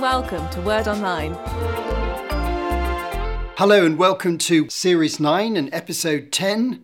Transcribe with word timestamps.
welcome 0.00 0.48
to 0.48 0.62
Word 0.62 0.88
Online. 0.88 1.36
Hello 3.58 3.84
and 3.84 3.98
welcome 3.98 4.38
to 4.38 4.66
Series 4.70 5.20
9 5.20 5.58
and 5.58 5.68
Episode 5.74 6.32
10. 6.32 6.82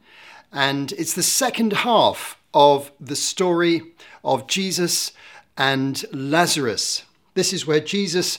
And 0.53 0.93
it's 0.93 1.15
the 1.15 1.23
second 1.23 1.73
half 1.73 2.39
of 2.53 2.93
the 3.01 3.17
story 3.17 3.81
of 4.23 4.47
Jesus 4.47 5.13
and 5.57 6.05
Lazarus. 6.13 7.05
This 7.33 7.55
is 7.55 7.67
where 7.67 7.81
Jesus 7.81 8.39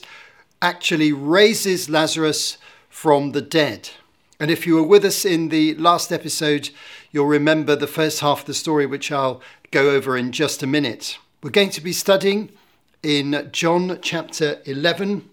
actually 0.62 1.12
raises 1.12 1.90
Lazarus 1.90 2.56
from 2.88 3.32
the 3.32 3.42
dead. 3.42 3.90
And 4.38 4.48
if 4.48 4.64
you 4.64 4.76
were 4.76 4.84
with 4.84 5.04
us 5.04 5.24
in 5.24 5.48
the 5.48 5.74
last 5.74 6.12
episode, 6.12 6.70
you'll 7.10 7.26
remember 7.26 7.74
the 7.74 7.88
first 7.88 8.20
half 8.20 8.42
of 8.42 8.46
the 8.46 8.54
story, 8.54 8.86
which 8.86 9.10
I'll 9.10 9.42
go 9.72 9.90
over 9.90 10.16
in 10.16 10.30
just 10.30 10.62
a 10.62 10.68
minute. 10.68 11.18
We're 11.42 11.50
going 11.50 11.70
to 11.70 11.80
be 11.80 11.92
studying 11.92 12.52
in 13.02 13.48
John 13.52 13.98
chapter 14.02 14.60
11, 14.64 15.28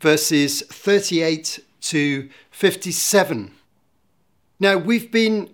verses 0.00 0.62
38 0.62 1.60
to 1.80 2.28
57. 2.50 3.52
Now, 4.58 4.76
we've 4.76 5.10
been 5.10 5.50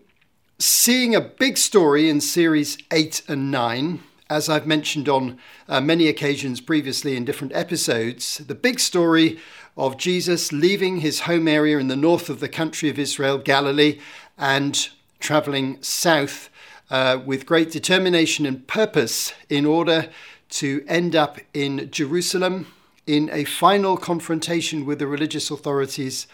seeing 0.59 1.15
a 1.15 1.21
big 1.21 1.57
story 1.57 2.11
in 2.11 2.21
series 2.21 2.79
8 2.93 3.23
and 3.29 3.51
9. 3.51 4.03
As 4.29 4.49
I've 4.49 4.67
mentioned 4.67 5.09
on 5.09 5.39
uh, 5.69 5.81
many 5.81 6.09
occasions 6.09 6.61
previously 6.61 7.17
in 7.17 7.25
different 7.25 7.55
episodes, 7.55 8.39
the 8.39 8.55
big 8.55 8.81
story 8.81 9.39
of 9.77 9.97
Jesus 9.97 10.53
leaving 10.53 10.99
his 10.99 11.21
home 11.21 11.47
area 11.47 11.79
in 11.79 11.89
the 11.89 11.97
north 11.97 12.29
of 12.29 12.41
the 12.41 12.49
country 12.49 12.89
of 12.89 12.99
Israel, 12.99 13.39
Galilee, 13.39 14.01
and 14.37 14.89
traveling 15.21 15.81
south 15.83 16.51
uh, 16.91 17.21
with 17.25 17.47
great 17.47 17.71
determination 17.71 18.47
and 18.47 18.67
purpose 18.67 19.33
in 19.49 19.65
order 19.65 20.09
to 20.51 20.85
end 20.89 21.17
up 21.17 21.39
in 21.53 21.91
Jerusalem 21.91 22.67
in 23.07 23.31
a 23.33 23.45
final 23.45 23.97
confrontation 23.97 24.85
with 24.85 24.99
the 24.99 25.07
religious 25.07 25.51
authorities 25.51 26.27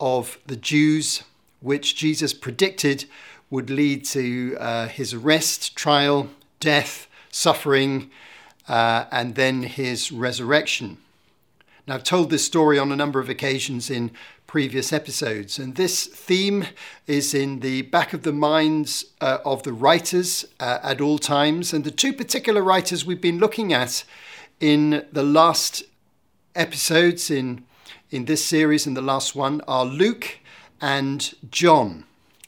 of 0.00 0.38
the 0.46 0.56
Jews, 0.56 1.22
which 1.60 1.96
Jesus 1.96 2.32
predicted 2.32 3.04
would 3.50 3.70
lead 3.70 4.04
to 4.06 4.56
uh, 4.58 4.88
his 4.88 5.14
arrest, 5.14 5.76
trial, 5.76 6.28
death, 6.60 7.08
suffering, 7.30 8.10
uh, 8.68 9.06
and 9.10 9.34
then 9.34 9.62
his 9.62 10.12
resurrection. 10.12 10.98
Now, 11.86 11.94
I've 11.94 12.04
told 12.04 12.30
this 12.30 12.44
story 12.44 12.78
on 12.78 12.92
a 12.92 12.96
number 12.96 13.18
of 13.18 13.30
occasions 13.30 13.88
in 13.88 14.10
previous 14.48 14.94
episodes, 14.94 15.58
and 15.58 15.76
this 15.76 16.06
theme 16.06 16.64
is 17.06 17.34
in 17.34 17.60
the 17.60 17.82
back 17.82 18.14
of 18.14 18.22
the 18.22 18.32
minds 18.32 19.04
uh, 19.20 19.36
of 19.44 19.62
the 19.62 19.74
writers 19.74 20.46
uh, 20.58 20.78
at 20.82 21.02
all 21.02 21.18
times. 21.18 21.74
And 21.74 21.84
the 21.84 21.90
two 21.90 22.14
particular 22.14 22.62
writers 22.62 23.04
we've 23.04 23.20
been 23.20 23.38
looking 23.38 23.74
at 23.74 24.04
in 24.58 25.06
the 25.12 25.22
last 25.22 25.82
episodes 26.56 27.30
in, 27.30 27.62
in 28.10 28.24
this 28.24 28.42
series 28.42 28.86
and 28.86 28.96
the 28.96 29.02
last 29.02 29.36
one 29.36 29.60
are 29.68 29.84
Luke 29.84 30.38
and 30.80 31.34
John. 31.50 32.04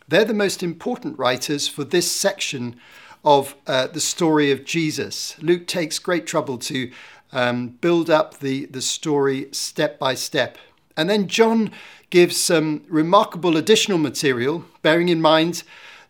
They're 0.08 0.24
the 0.24 0.32
most 0.32 0.62
important 0.62 1.18
writers 1.18 1.68
for 1.68 1.84
this 1.84 2.10
section 2.10 2.80
of 3.26 3.54
uh, 3.66 3.88
the 3.88 4.00
story 4.00 4.50
of 4.50 4.64
Jesus. 4.64 5.36
Luke 5.42 5.66
takes 5.66 5.98
great 5.98 6.26
trouble 6.26 6.56
to 6.56 6.90
um, 7.30 7.68
build 7.68 8.08
up 8.08 8.38
the, 8.38 8.64
the 8.66 8.80
story 8.80 9.48
step 9.52 9.98
by 9.98 10.14
step. 10.14 10.56
And 11.00 11.08
then 11.08 11.28
John 11.28 11.70
gives 12.10 12.38
some 12.38 12.84
remarkable 12.86 13.56
additional 13.56 13.96
material, 13.96 14.66
bearing 14.82 15.08
in 15.08 15.22
mind 15.22 15.62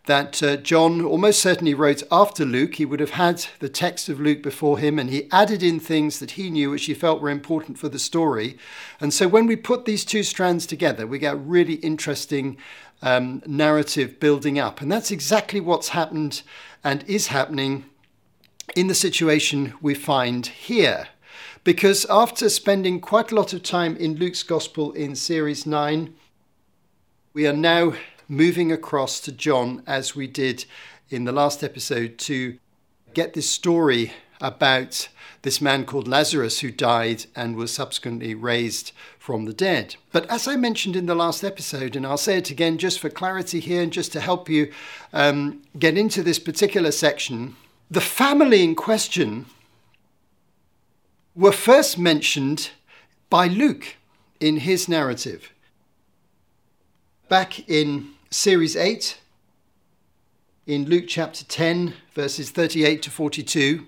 that 0.07 0.43
uh, 0.43 0.57
John 0.57 1.05
almost 1.05 1.41
certainly 1.41 1.75
wrote 1.75 2.03
after 2.11 2.45
Luke. 2.45 2.75
He 2.75 2.85
would 2.85 2.99
have 2.99 3.11
had 3.11 3.47
the 3.61 3.69
text 3.69 4.09
of 4.09 4.19
Luke 4.19 4.43
before 4.43 4.79
him, 4.79 4.99
and 4.99 5.09
he 5.09 5.31
added 5.31 5.63
in 5.63 5.79
things 5.79 6.19
that 6.19 6.33
he 6.33 6.51
knew 6.51 6.71
which 6.71 6.87
he 6.87 6.95
felt 6.95 7.21
were 7.21 7.31
important 7.31 7.79
for 7.79 7.89
the 7.89 8.01
story. 8.01 8.59
And 9.01 9.15
so 9.15 9.29
when 9.29 9.47
we 9.47 9.55
put 9.55 9.85
these 9.85 10.05
two 10.05 10.25
strands 10.25 10.67
together, 10.67 11.07
we 11.07 11.21
get 11.21 11.35
a 11.35 11.37
really 11.37 11.75
interesting 11.75 12.57
um, 13.01 13.41
narrative 13.47 14.19
building 14.19 14.59
up. 14.59 14.81
And 14.81 14.91
that's 14.91 15.13
exactly 15.13 15.61
what's 15.61 15.91
happened 15.91 16.43
and 16.83 17.05
is 17.07 17.29
happening 17.29 17.85
in 18.75 18.89
the 18.89 18.95
situation 18.97 19.75
we 19.81 19.95
find 19.95 20.49
here. 20.49 21.07
Because 21.63 22.07
after 22.09 22.49
spending 22.49 23.01
quite 23.01 23.31
a 23.31 23.35
lot 23.35 23.53
of 23.53 23.63
time 23.63 23.95
in 23.97 24.15
Luke's 24.15 24.43
Gospel 24.43 24.93
in 24.93 25.15
Series 25.15 25.67
9, 25.67 26.15
we 27.35 27.47
are 27.47 27.53
now 27.53 27.93
moving 28.29 28.73
across 28.73 29.21
to 29.21 29.33
John 29.33 29.83
as 29.87 30.17
we 30.17 30.27
did 30.27 30.65
in 31.11 31.25
the 31.25 31.33
last 31.33 31.63
episode 31.63 32.17
to 32.19 32.59
get 33.13 33.35
this 33.35 33.51
story 33.51 34.13
about 34.41 35.09
this 35.43 35.61
man 35.61 35.85
called 35.85 36.09
Lazarus 36.09 36.61
who 36.61 36.71
died 36.71 37.27
and 37.37 37.57
was 37.57 37.75
subsequently 37.75 38.35
raised 38.35 38.93
from 39.19 39.45
the 39.45 39.53
dead. 39.53 39.97
But 40.13 40.31
as 40.31 40.49
I 40.49 40.57
mentioned 40.57 40.97
in 40.97 41.05
the 41.05 41.15
last 41.15 41.45
episode, 41.45 41.95
and 41.95 42.07
I'll 42.07 42.17
say 42.17 42.39
it 42.39 42.51
again 42.51 42.79
just 42.79 42.99
for 42.99 43.11
clarity 43.11 43.61
here 43.61 43.83
and 43.83 43.93
just 43.93 44.13
to 44.13 44.21
help 44.21 44.49
you 44.49 44.73
um, 45.13 45.61
get 45.79 45.99
into 45.99 46.23
this 46.23 46.39
particular 46.39 46.91
section, 46.91 47.57
the 47.91 48.01
family 48.01 48.65
in 48.65 48.75
question 48.75 49.45
were 51.35 51.53
first 51.53 51.99
mentioned 51.99 52.71
by 53.29 53.47
Luke 53.47 53.97
in 54.41 54.59
his 54.59 54.89
narrative. 54.89 55.53
Back 57.29 57.69
in 57.69 58.11
Series 58.31 58.77
8, 58.77 59.19
in 60.67 60.87
Luke 60.87 61.05
chapter 61.07 61.45
10, 61.45 61.95
verses 62.15 62.51
38 62.51 63.03
to 63.03 63.11
42, 63.11 63.87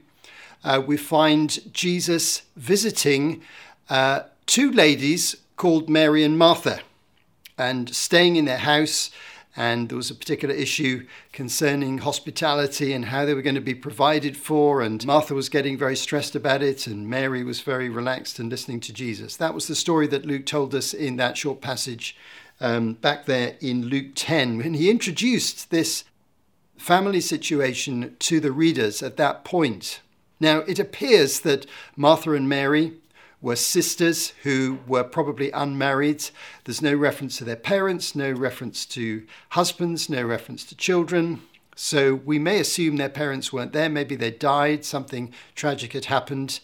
uh, 0.64 0.82
we 0.84 0.96
find 0.96 1.72
Jesus 1.72 2.42
visiting 2.56 3.42
uh, 3.90 4.20
two 4.46 4.70
ladies 4.70 5.36
called 5.56 5.88
Mary 5.88 6.22
and 6.24 6.38
Martha 6.38 6.80
and 7.58 7.94
staying 7.94 8.36
in 8.36 8.44
their 8.44 8.58
house 8.58 9.10
and 9.56 9.88
there 9.88 9.96
was 9.96 10.10
a 10.10 10.14
particular 10.14 10.54
issue 10.54 11.06
concerning 11.32 11.98
hospitality 11.98 12.92
and 12.92 13.06
how 13.06 13.24
they 13.24 13.34
were 13.34 13.42
going 13.42 13.54
to 13.54 13.60
be 13.60 13.74
provided 13.74 14.36
for. 14.36 14.80
And 14.80 15.04
Martha 15.06 15.34
was 15.34 15.48
getting 15.48 15.76
very 15.76 15.96
stressed 15.96 16.34
about 16.34 16.62
it, 16.62 16.86
and 16.86 17.08
Mary 17.08 17.44
was 17.44 17.60
very 17.60 17.88
relaxed 17.88 18.38
and 18.38 18.48
listening 18.48 18.80
to 18.80 18.92
Jesus. 18.92 19.36
That 19.36 19.54
was 19.54 19.66
the 19.66 19.74
story 19.74 20.06
that 20.08 20.24
Luke 20.24 20.46
told 20.46 20.74
us 20.74 20.94
in 20.94 21.16
that 21.16 21.36
short 21.36 21.60
passage 21.60 22.16
um, 22.60 22.94
back 22.94 23.26
there 23.26 23.56
in 23.60 23.86
Luke 23.86 24.12
10 24.14 24.58
when 24.58 24.74
he 24.74 24.90
introduced 24.90 25.70
this 25.70 26.04
family 26.78 27.20
situation 27.20 28.16
to 28.20 28.40
the 28.40 28.52
readers 28.52 29.02
at 29.02 29.16
that 29.16 29.44
point. 29.44 30.00
Now, 30.40 30.58
it 30.60 30.78
appears 30.78 31.40
that 31.40 31.66
Martha 31.96 32.32
and 32.32 32.48
Mary 32.48 32.94
were 33.42 33.56
sisters 33.56 34.32
who 34.44 34.78
were 34.86 35.04
probably 35.04 35.50
unmarried. 35.50 36.24
There's 36.64 36.80
no 36.80 36.94
reference 36.94 37.36
to 37.38 37.44
their 37.44 37.56
parents, 37.56 38.14
no 38.14 38.30
reference 38.30 38.86
to 38.86 39.26
husbands, 39.50 40.08
no 40.08 40.22
reference 40.22 40.64
to 40.64 40.76
children. 40.76 41.42
So 41.74 42.14
we 42.14 42.38
may 42.38 42.60
assume 42.60 42.96
their 42.96 43.08
parents 43.08 43.52
weren't 43.52 43.72
there. 43.72 43.88
Maybe 43.88 44.14
they 44.14 44.30
died, 44.30 44.84
something 44.84 45.34
tragic 45.56 45.92
had 45.92 46.04
happened. 46.04 46.60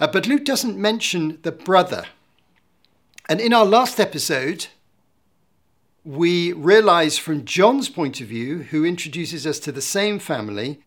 Uh, 0.00 0.06
but 0.06 0.26
Luke 0.26 0.44
doesn't 0.44 0.78
mention 0.78 1.38
the 1.42 1.52
brother. 1.52 2.06
And 3.28 3.40
in 3.40 3.52
our 3.52 3.66
last 3.66 4.00
episode, 4.00 4.68
we 6.04 6.52
realize 6.52 7.18
from 7.18 7.44
John's 7.44 7.88
point 7.88 8.20
of 8.20 8.26
view, 8.26 8.62
who 8.62 8.84
introduces 8.84 9.46
us 9.46 9.58
to 9.60 9.70
the 9.70 9.82
same 9.82 10.18
family, 10.18 10.80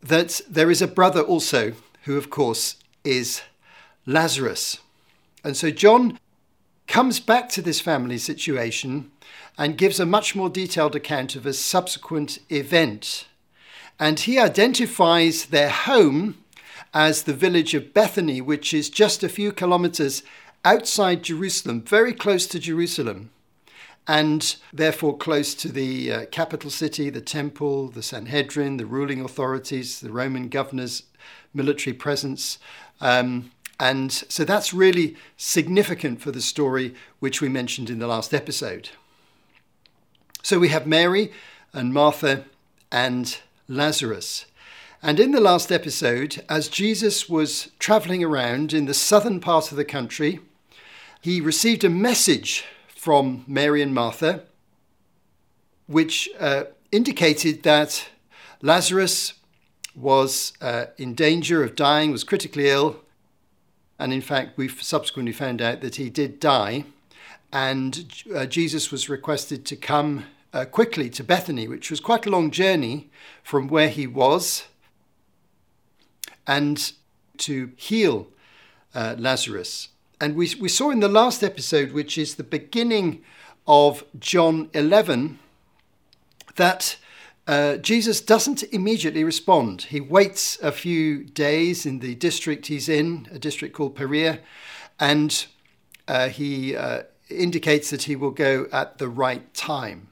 that 0.00 0.40
there 0.48 0.70
is 0.70 0.80
a 0.80 0.86
brother 0.86 1.20
also, 1.20 1.72
who, 2.04 2.16
of 2.16 2.30
course, 2.30 2.76
is 3.04 3.42
Lazarus. 4.08 4.78
And 5.44 5.54
so 5.54 5.70
John 5.70 6.18
comes 6.86 7.20
back 7.20 7.50
to 7.50 7.62
this 7.62 7.78
family 7.78 8.16
situation 8.16 9.10
and 9.58 9.76
gives 9.76 10.00
a 10.00 10.06
much 10.06 10.34
more 10.34 10.48
detailed 10.48 10.96
account 10.96 11.36
of 11.36 11.44
a 11.44 11.52
subsequent 11.52 12.38
event. 12.48 13.26
And 14.00 14.18
he 14.20 14.38
identifies 14.38 15.46
their 15.46 15.68
home 15.68 16.38
as 16.94 17.24
the 17.24 17.34
village 17.34 17.74
of 17.74 17.92
Bethany, 17.92 18.40
which 18.40 18.72
is 18.72 18.88
just 18.88 19.22
a 19.22 19.28
few 19.28 19.52
kilometers 19.52 20.22
outside 20.64 21.22
Jerusalem, 21.22 21.82
very 21.82 22.14
close 22.14 22.46
to 22.46 22.58
Jerusalem, 22.58 23.30
and 24.06 24.56
therefore 24.72 25.18
close 25.18 25.54
to 25.56 25.68
the 25.68 26.12
uh, 26.12 26.26
capital 26.26 26.70
city, 26.70 27.10
the 27.10 27.20
temple, 27.20 27.88
the 27.88 28.02
Sanhedrin, 28.02 28.78
the 28.78 28.86
ruling 28.86 29.20
authorities, 29.20 30.00
the 30.00 30.10
Roman 30.10 30.48
governor's 30.48 31.02
military 31.52 31.92
presence. 31.92 32.58
Um, 33.00 33.50
and 33.80 34.12
so 34.12 34.44
that's 34.44 34.74
really 34.74 35.16
significant 35.36 36.20
for 36.20 36.32
the 36.32 36.42
story 36.42 36.94
which 37.20 37.40
we 37.40 37.48
mentioned 37.48 37.90
in 37.90 38.00
the 38.00 38.08
last 38.08 38.34
episode. 38.34 38.90
So 40.42 40.58
we 40.58 40.68
have 40.68 40.86
Mary 40.86 41.32
and 41.72 41.92
Martha 41.92 42.44
and 42.90 43.38
Lazarus. 43.68 44.46
And 45.00 45.20
in 45.20 45.30
the 45.30 45.40
last 45.40 45.70
episode, 45.70 46.42
as 46.48 46.68
Jesus 46.68 47.28
was 47.28 47.70
traveling 47.78 48.24
around 48.24 48.72
in 48.72 48.86
the 48.86 48.94
southern 48.94 49.38
part 49.38 49.70
of 49.70 49.76
the 49.76 49.84
country, 49.84 50.40
he 51.20 51.40
received 51.40 51.84
a 51.84 51.90
message 51.90 52.64
from 52.96 53.44
Mary 53.46 53.80
and 53.80 53.94
Martha, 53.94 54.42
which 55.86 56.28
uh, 56.40 56.64
indicated 56.90 57.62
that 57.62 58.08
Lazarus 58.60 59.34
was 59.94 60.52
uh, 60.60 60.86
in 60.96 61.14
danger 61.14 61.62
of 61.62 61.76
dying, 61.76 62.10
was 62.10 62.24
critically 62.24 62.68
ill, 62.68 62.96
And 63.98 64.12
in 64.12 64.20
fact, 64.20 64.56
we've 64.56 64.82
subsequently 64.82 65.32
found 65.32 65.60
out 65.60 65.80
that 65.80 65.96
he 65.96 66.08
did 66.08 66.38
die. 66.40 66.84
And 67.52 68.12
uh, 68.34 68.46
Jesus 68.46 68.92
was 68.92 69.08
requested 69.08 69.64
to 69.66 69.76
come 69.76 70.24
uh, 70.52 70.64
quickly 70.64 71.10
to 71.10 71.24
Bethany, 71.24 71.66
which 71.66 71.90
was 71.90 72.00
quite 72.00 72.26
a 72.26 72.30
long 72.30 72.50
journey 72.50 73.10
from 73.42 73.68
where 73.68 73.88
he 73.88 74.06
was, 74.06 74.64
and 76.46 76.92
to 77.38 77.72
heal 77.76 78.28
uh, 78.94 79.14
Lazarus. 79.18 79.88
And 80.20 80.34
we, 80.34 80.52
we 80.60 80.68
saw 80.68 80.90
in 80.90 81.00
the 81.00 81.08
last 81.08 81.42
episode, 81.42 81.92
which 81.92 82.18
is 82.18 82.34
the 82.34 82.44
beginning 82.44 83.22
of 83.66 84.04
John 84.18 84.70
11, 84.74 85.38
that 86.56 86.96
uh, 87.48 87.78
Jesus 87.78 88.20
doesn't 88.20 88.62
immediately 88.64 89.24
respond. 89.24 89.82
He 89.82 90.00
waits 90.00 90.58
a 90.62 90.70
few 90.70 91.24
days 91.24 91.86
in 91.86 92.00
the 92.00 92.14
district 92.14 92.66
he's 92.66 92.90
in, 92.90 93.26
a 93.32 93.38
district 93.38 93.74
called 93.74 93.96
Perea, 93.96 94.40
and 95.00 95.46
uh, 96.06 96.28
he 96.28 96.76
uh, 96.76 97.04
indicates 97.30 97.88
that 97.88 98.02
he 98.02 98.16
will 98.16 98.32
go 98.32 98.66
at 98.70 98.98
the 98.98 99.08
right 99.08 99.52
time. 99.54 100.08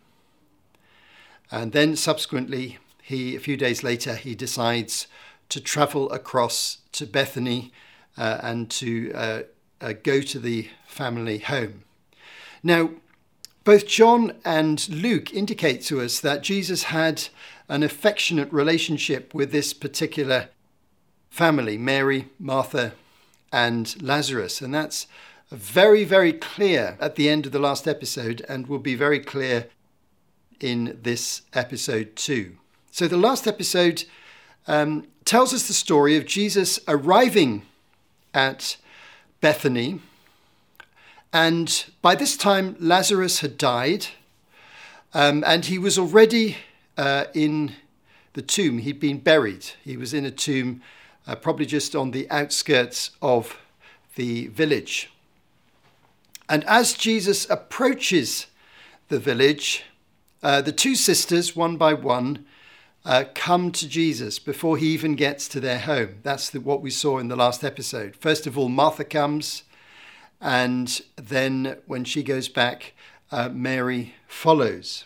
And 1.50 1.72
then 1.72 1.94
subsequently, 1.94 2.78
he 3.02 3.36
a 3.36 3.40
few 3.40 3.58
days 3.58 3.82
later 3.82 4.14
he 4.14 4.34
decides 4.34 5.06
to 5.50 5.60
travel 5.60 6.10
across 6.12 6.78
to 6.92 7.06
Bethany 7.06 7.70
uh, 8.16 8.38
and 8.42 8.70
to 8.70 9.12
uh, 9.12 9.42
go 10.02 10.22
to 10.22 10.38
the 10.38 10.70
family 10.86 11.38
home. 11.38 11.84
Now, 12.62 12.90
both 13.66 13.88
John 13.88 14.32
and 14.44 14.88
Luke 14.88 15.34
indicate 15.34 15.82
to 15.86 16.00
us 16.00 16.20
that 16.20 16.44
Jesus 16.44 16.84
had 16.84 17.24
an 17.68 17.82
affectionate 17.82 18.52
relationship 18.52 19.34
with 19.34 19.50
this 19.50 19.72
particular 19.72 20.50
family 21.30 21.76
Mary, 21.76 22.28
Martha, 22.38 22.92
and 23.52 24.00
Lazarus. 24.00 24.62
And 24.62 24.72
that's 24.72 25.08
very, 25.50 26.04
very 26.04 26.32
clear 26.32 26.96
at 27.00 27.16
the 27.16 27.28
end 27.28 27.44
of 27.44 27.50
the 27.50 27.58
last 27.58 27.88
episode 27.88 28.46
and 28.48 28.68
will 28.68 28.78
be 28.78 28.94
very 28.94 29.18
clear 29.18 29.66
in 30.60 30.96
this 31.02 31.42
episode 31.52 32.14
too. 32.14 32.58
So, 32.92 33.08
the 33.08 33.16
last 33.16 33.48
episode 33.48 34.04
um, 34.68 35.08
tells 35.24 35.52
us 35.52 35.66
the 35.66 35.74
story 35.74 36.16
of 36.16 36.24
Jesus 36.24 36.78
arriving 36.86 37.62
at 38.32 38.76
Bethany. 39.40 40.02
And 41.32 41.84
by 42.02 42.14
this 42.14 42.36
time, 42.36 42.76
Lazarus 42.78 43.40
had 43.40 43.58
died, 43.58 44.06
um, 45.12 45.44
and 45.46 45.64
he 45.64 45.78
was 45.78 45.98
already 45.98 46.56
uh, 46.96 47.24
in 47.34 47.74
the 48.32 48.42
tomb. 48.42 48.78
He'd 48.78 49.00
been 49.00 49.18
buried. 49.18 49.66
He 49.84 49.96
was 49.96 50.14
in 50.14 50.24
a 50.24 50.30
tomb, 50.30 50.82
uh, 51.26 51.36
probably 51.36 51.66
just 51.66 51.94
on 51.94 52.10
the 52.10 52.30
outskirts 52.30 53.10
of 53.20 53.58
the 54.14 54.46
village. 54.48 55.10
And 56.48 56.64
as 56.64 56.94
Jesus 56.94 57.48
approaches 57.50 58.46
the 59.08 59.18
village, 59.18 59.84
uh, 60.42 60.60
the 60.60 60.72
two 60.72 60.94
sisters, 60.94 61.56
one 61.56 61.76
by 61.76 61.92
one, 61.92 62.44
uh, 63.04 63.24
come 63.34 63.70
to 63.72 63.88
Jesus 63.88 64.38
before 64.38 64.76
he 64.76 64.88
even 64.88 65.14
gets 65.14 65.48
to 65.48 65.60
their 65.60 65.78
home. 65.78 66.16
That's 66.22 66.50
the, 66.50 66.60
what 66.60 66.82
we 66.82 66.90
saw 66.90 67.18
in 67.18 67.28
the 67.28 67.36
last 67.36 67.64
episode. 67.64 68.16
First 68.16 68.46
of 68.46 68.58
all, 68.58 68.68
Martha 68.68 69.04
comes, 69.04 69.62
and 70.40 71.00
then 71.16 71.76
when 71.86 72.04
she 72.04 72.22
goes 72.22 72.48
back, 72.48 72.94
uh, 73.30 73.48
Mary 73.48 74.14
follows. 74.26 75.04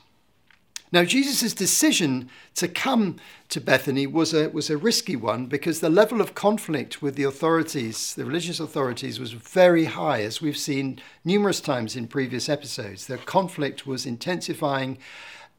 Now, 0.93 1.05
Jesus' 1.05 1.55
decision 1.55 2.29
to 2.57 2.67
come 2.67 3.17
to 3.49 3.61
Bethany 3.61 4.09
was 4.09 4.35
a, 4.35 4.49
was 4.49 4.71
a 4.71 4.77
risky 4.77 5.15
one 5.15 5.47
because 5.47 5.79
the 5.79 5.89
level 5.89 6.21
of 6.21 6.35
conflict 6.35 7.01
with 7.01 7.15
the 7.15 7.23
authorities, 7.23 8.15
the 8.15 8.25
religious 8.25 8.59
authorities, 8.59 9.21
was 9.21 9.33
very 9.33 9.85
high, 9.85 10.23
as 10.23 10.43
we've 10.43 10.57
seen 10.57 11.01
numerous 11.25 11.61
times 11.61 11.95
in 11.95 12.09
previous 12.09 12.49
episodes. 12.49 13.07
The 13.07 13.19
conflict 13.19 13.87
was 13.87 14.05
intensifying, 14.05 14.99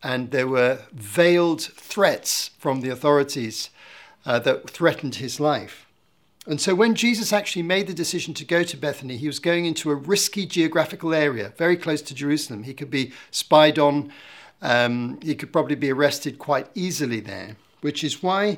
and 0.04 0.32
there 0.32 0.48
were 0.48 0.80
veiled 0.92 1.62
threats 1.62 2.50
from 2.60 2.82
the 2.82 2.90
authorities 2.90 3.70
uh, 4.26 4.40
that 4.40 4.70
threatened 4.70 5.16
his 5.16 5.40
life. 5.40 5.88
And 6.48 6.60
so, 6.60 6.74
when 6.74 6.96
Jesus 6.96 7.32
actually 7.32 7.62
made 7.62 7.86
the 7.86 7.94
decision 7.94 8.34
to 8.34 8.46
go 8.46 8.64
to 8.64 8.76
Bethany, 8.76 9.18
he 9.18 9.28
was 9.28 9.38
going 9.38 9.66
into 9.66 9.92
a 9.92 9.96
risky 9.96 10.46
geographical 10.48 11.14
area, 11.14 11.54
very 11.58 11.78
close 11.78 12.02
to 12.04 12.16
Jerusalem. 12.16 12.64
He 12.64 12.74
could 12.74 12.90
be 12.90 13.12
spied 13.30 13.78
on 13.78 14.12
um, 14.62 15.20
he 15.22 15.36
could 15.36 15.52
probably 15.52 15.76
be 15.76 15.92
arrested 15.92 16.38
quite 16.38 16.68
easily 16.76 17.20
there, 17.20 17.56
which 17.82 18.04
is 18.04 18.22
why 18.22 18.58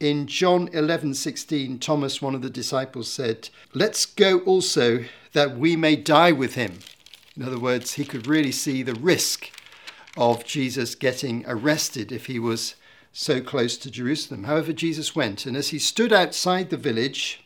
in 0.00 0.26
John 0.26 0.68
11:16 0.68 1.78
Thomas 1.80 2.22
one 2.22 2.34
of 2.34 2.42
the 2.42 2.50
disciples 2.50 3.10
said, 3.10 3.50
"Let's 3.72 4.06
go 4.06 4.40
also 4.40 5.04
that 5.32 5.58
we 5.58 5.76
may 5.76 5.96
die 5.96 6.32
with 6.32 6.54
him." 6.54 6.78
In 7.36 7.42
other 7.42 7.58
words, 7.58 7.94
he 7.94 8.04
could 8.04 8.26
really 8.26 8.52
see 8.52 8.82
the 8.82 8.94
risk 8.94 9.50
of 10.16 10.44
Jesus 10.44 10.94
getting 10.94 11.44
arrested 11.46 12.12
if 12.12 12.26
he 12.26 12.38
was 12.38 12.74
so 13.16 13.40
close 13.40 13.78
to 13.78 13.90
Jerusalem. 13.92 14.42
However, 14.42 14.72
Jesus 14.72 15.14
went, 15.14 15.46
and 15.46 15.56
as 15.56 15.68
he 15.68 15.78
stood 15.78 16.12
outside 16.12 16.68
the 16.68 16.76
village, 16.76 17.44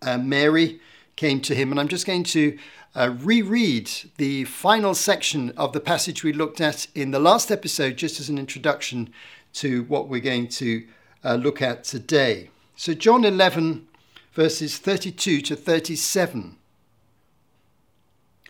uh, 0.00 0.16
Mary 0.16 0.80
came 1.16 1.40
to 1.40 1.56
him, 1.56 1.72
and 1.72 1.80
I'm 1.80 1.88
just 1.88 2.06
going 2.06 2.22
to 2.22 2.56
uh, 2.94 3.16
reread 3.18 3.90
the 4.16 4.44
final 4.44 4.94
section 4.94 5.50
of 5.56 5.72
the 5.72 5.80
passage 5.80 6.22
we 6.22 6.32
looked 6.32 6.60
at 6.60 6.86
in 6.94 7.10
the 7.10 7.18
last 7.18 7.50
episode, 7.50 7.96
just 7.96 8.20
as 8.20 8.28
an 8.28 8.38
introduction 8.38 9.12
to 9.54 9.82
what 9.84 10.08
we're 10.08 10.20
going 10.20 10.46
to 10.48 10.86
uh, 11.24 11.34
look 11.34 11.60
at 11.60 11.82
today. 11.82 12.50
So, 12.76 12.94
John 12.94 13.24
11, 13.24 13.88
verses 14.34 14.78
32 14.78 15.40
to 15.40 15.56
37. 15.56 16.56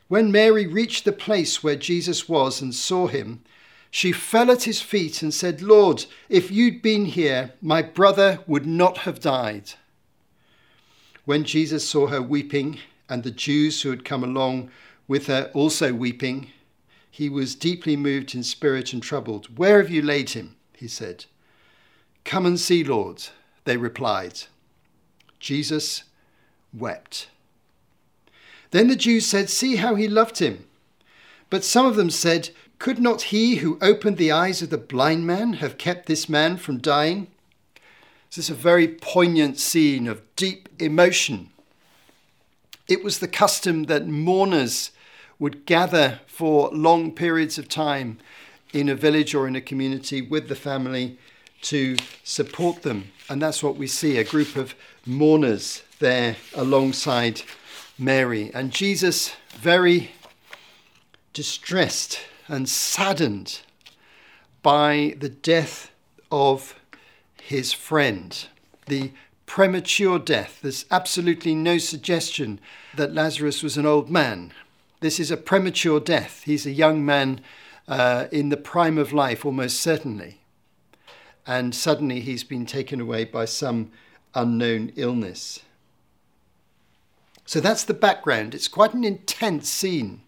When 0.08 0.30
Mary 0.30 0.66
reached 0.66 1.06
the 1.06 1.12
place 1.12 1.62
where 1.64 1.76
Jesus 1.76 2.28
was 2.28 2.60
and 2.60 2.74
saw 2.74 3.06
him, 3.06 3.42
she 3.94 4.10
fell 4.10 4.50
at 4.50 4.64
his 4.64 4.80
feet 4.80 5.22
and 5.22 5.32
said, 5.32 5.62
Lord, 5.62 6.06
if 6.28 6.50
you'd 6.50 6.82
been 6.82 7.04
here, 7.04 7.52
my 7.62 7.80
brother 7.80 8.40
would 8.44 8.66
not 8.66 8.98
have 8.98 9.20
died. 9.20 9.74
When 11.24 11.44
Jesus 11.44 11.88
saw 11.88 12.08
her 12.08 12.20
weeping, 12.20 12.80
and 13.08 13.22
the 13.22 13.30
Jews 13.30 13.82
who 13.82 13.90
had 13.90 14.04
come 14.04 14.24
along 14.24 14.68
with 15.06 15.28
her 15.28 15.48
also 15.54 15.94
weeping. 15.94 16.50
He 17.08 17.28
was 17.28 17.54
deeply 17.54 17.96
moved 17.96 18.34
in 18.34 18.42
spirit 18.42 18.92
and 18.92 19.00
troubled. 19.00 19.56
Where 19.56 19.80
have 19.80 19.92
you 19.92 20.02
laid 20.02 20.30
him? 20.30 20.56
he 20.76 20.88
said. 20.88 21.26
Come 22.24 22.46
and 22.46 22.58
see, 22.58 22.82
Lord, 22.82 23.22
they 23.62 23.76
replied. 23.76 24.42
Jesus 25.38 26.02
wept. 26.76 27.28
Then 28.72 28.88
the 28.88 28.96
Jews 28.96 29.24
said, 29.24 29.48
See 29.48 29.76
how 29.76 29.94
he 29.94 30.08
loved 30.08 30.40
him. 30.40 30.64
But 31.48 31.62
some 31.62 31.86
of 31.86 31.94
them 31.94 32.10
said, 32.10 32.50
Could 32.84 32.98
not 32.98 33.22
he 33.22 33.56
who 33.56 33.78
opened 33.80 34.18
the 34.18 34.30
eyes 34.30 34.60
of 34.60 34.68
the 34.68 34.76
blind 34.76 35.26
man 35.26 35.54
have 35.54 35.78
kept 35.78 36.04
this 36.04 36.28
man 36.28 36.58
from 36.58 36.78
dying? 36.78 37.28
This 38.28 38.44
is 38.44 38.50
a 38.50 38.54
very 38.54 38.86
poignant 38.86 39.58
scene 39.58 40.06
of 40.06 40.20
deep 40.36 40.68
emotion 40.78 41.48
it 42.86 43.02
was 43.02 43.18
the 43.18 43.28
custom 43.28 43.84
that 43.84 44.06
mourners 44.06 44.90
would 45.38 45.66
gather 45.66 46.20
for 46.26 46.68
long 46.70 47.12
periods 47.12 47.58
of 47.58 47.68
time 47.68 48.18
in 48.72 48.88
a 48.88 48.94
village 48.94 49.34
or 49.34 49.48
in 49.48 49.56
a 49.56 49.60
community 49.60 50.20
with 50.20 50.48
the 50.48 50.54
family 50.54 51.18
to 51.62 51.96
support 52.22 52.82
them. 52.82 53.10
And 53.28 53.40
that's 53.40 53.62
what 53.62 53.76
we 53.76 53.86
see 53.86 54.18
a 54.18 54.24
group 54.24 54.56
of 54.56 54.74
mourners 55.06 55.82
there 55.98 56.36
alongside 56.54 57.42
Mary. 57.98 58.50
And 58.52 58.70
Jesus, 58.70 59.34
very 59.54 60.10
distressed 61.32 62.20
and 62.48 62.68
saddened 62.68 63.60
by 64.62 65.14
the 65.18 65.28
death 65.28 65.90
of 66.30 66.78
his 67.40 67.72
friend, 67.72 68.46
the 68.86 69.12
premature 69.46 70.18
death. 70.18 70.60
There's 70.62 70.86
absolutely 70.90 71.54
no 71.54 71.78
suggestion 71.78 72.60
that 72.96 73.14
Lazarus 73.14 73.62
was 73.62 73.76
an 73.76 73.86
old 73.86 74.10
man. 74.10 74.52
This 75.00 75.20
is 75.20 75.30
a 75.30 75.36
premature 75.36 76.00
death. 76.00 76.42
He's 76.44 76.66
a 76.66 76.70
young 76.70 77.04
man 77.04 77.40
uh, 77.86 78.26
in 78.32 78.48
the 78.48 78.56
prime 78.56 78.98
of 78.98 79.12
life, 79.12 79.44
almost 79.44 79.80
certainly. 79.80 80.40
And 81.46 81.74
suddenly 81.74 82.20
he's 82.20 82.44
been 82.44 82.64
taken 82.64 83.00
away 83.00 83.24
by 83.24 83.44
some 83.44 83.90
unknown 84.34 84.92
illness. 84.96 85.60
So 87.44 87.60
that's 87.60 87.84
the 87.84 87.94
background. 87.94 88.54
It's 88.54 88.68
quite 88.68 88.94
an 88.94 89.04
intense 89.04 89.68
scene. 89.68 90.22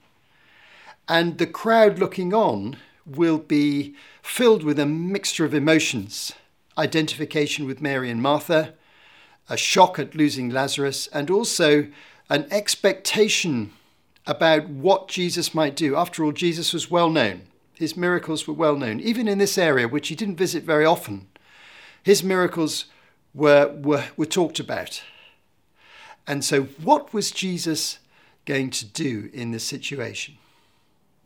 And 1.09 1.39
the 1.39 1.47
crowd 1.47 1.99
looking 1.99 2.35
on 2.35 2.77
will 3.05 3.39
be 3.39 3.95
filled 4.23 4.65
with 4.65 4.79
a 4.79 4.87
mixture 4.87 5.45
of 5.45 5.55
emotions 5.55 6.33
identification 6.79 7.67
with 7.67 7.81
Mary 7.81 8.11
and 8.11 8.21
Martha, 8.21 8.75
a 9.49 9.57
shock 9.57 9.99
at 9.99 10.15
losing 10.15 10.51
Lazarus, 10.51 11.09
and 11.13 11.31
also 11.31 11.89
an 12.29 12.47
expectation 12.51 13.73
about 14.27 14.69
what 14.69 15.09
Jesus 15.09 15.55
might 15.55 15.77
do. 15.77 15.97
After 15.97 16.25
all, 16.25 16.33
Jesus 16.33 16.73
was 16.73 16.91
well 16.91 17.09
known. 17.09 17.43
His 17.75 17.97
miracles 17.97 18.47
were 18.47 18.55
well 18.55 18.77
known, 18.77 19.01
even 19.01 19.29
in 19.29 19.39
this 19.39 19.57
area, 19.57 19.87
which 19.87 20.09
he 20.09 20.15
didn't 20.15 20.37
visit 20.37 20.65
very 20.65 20.85
often. 20.85 21.29
His 22.03 22.23
miracles 22.23 22.87
were, 23.35 23.73
were, 23.83 24.05
were 24.17 24.27
talked 24.27 24.59
about. 24.59 25.03
And 26.27 26.45
so, 26.45 26.63
what 26.63 27.13
was 27.13 27.31
Jesus 27.31 27.99
going 28.45 28.71
to 28.71 28.85
do 28.85 29.31
in 29.33 29.53
this 29.53 29.65
situation? 29.65 30.39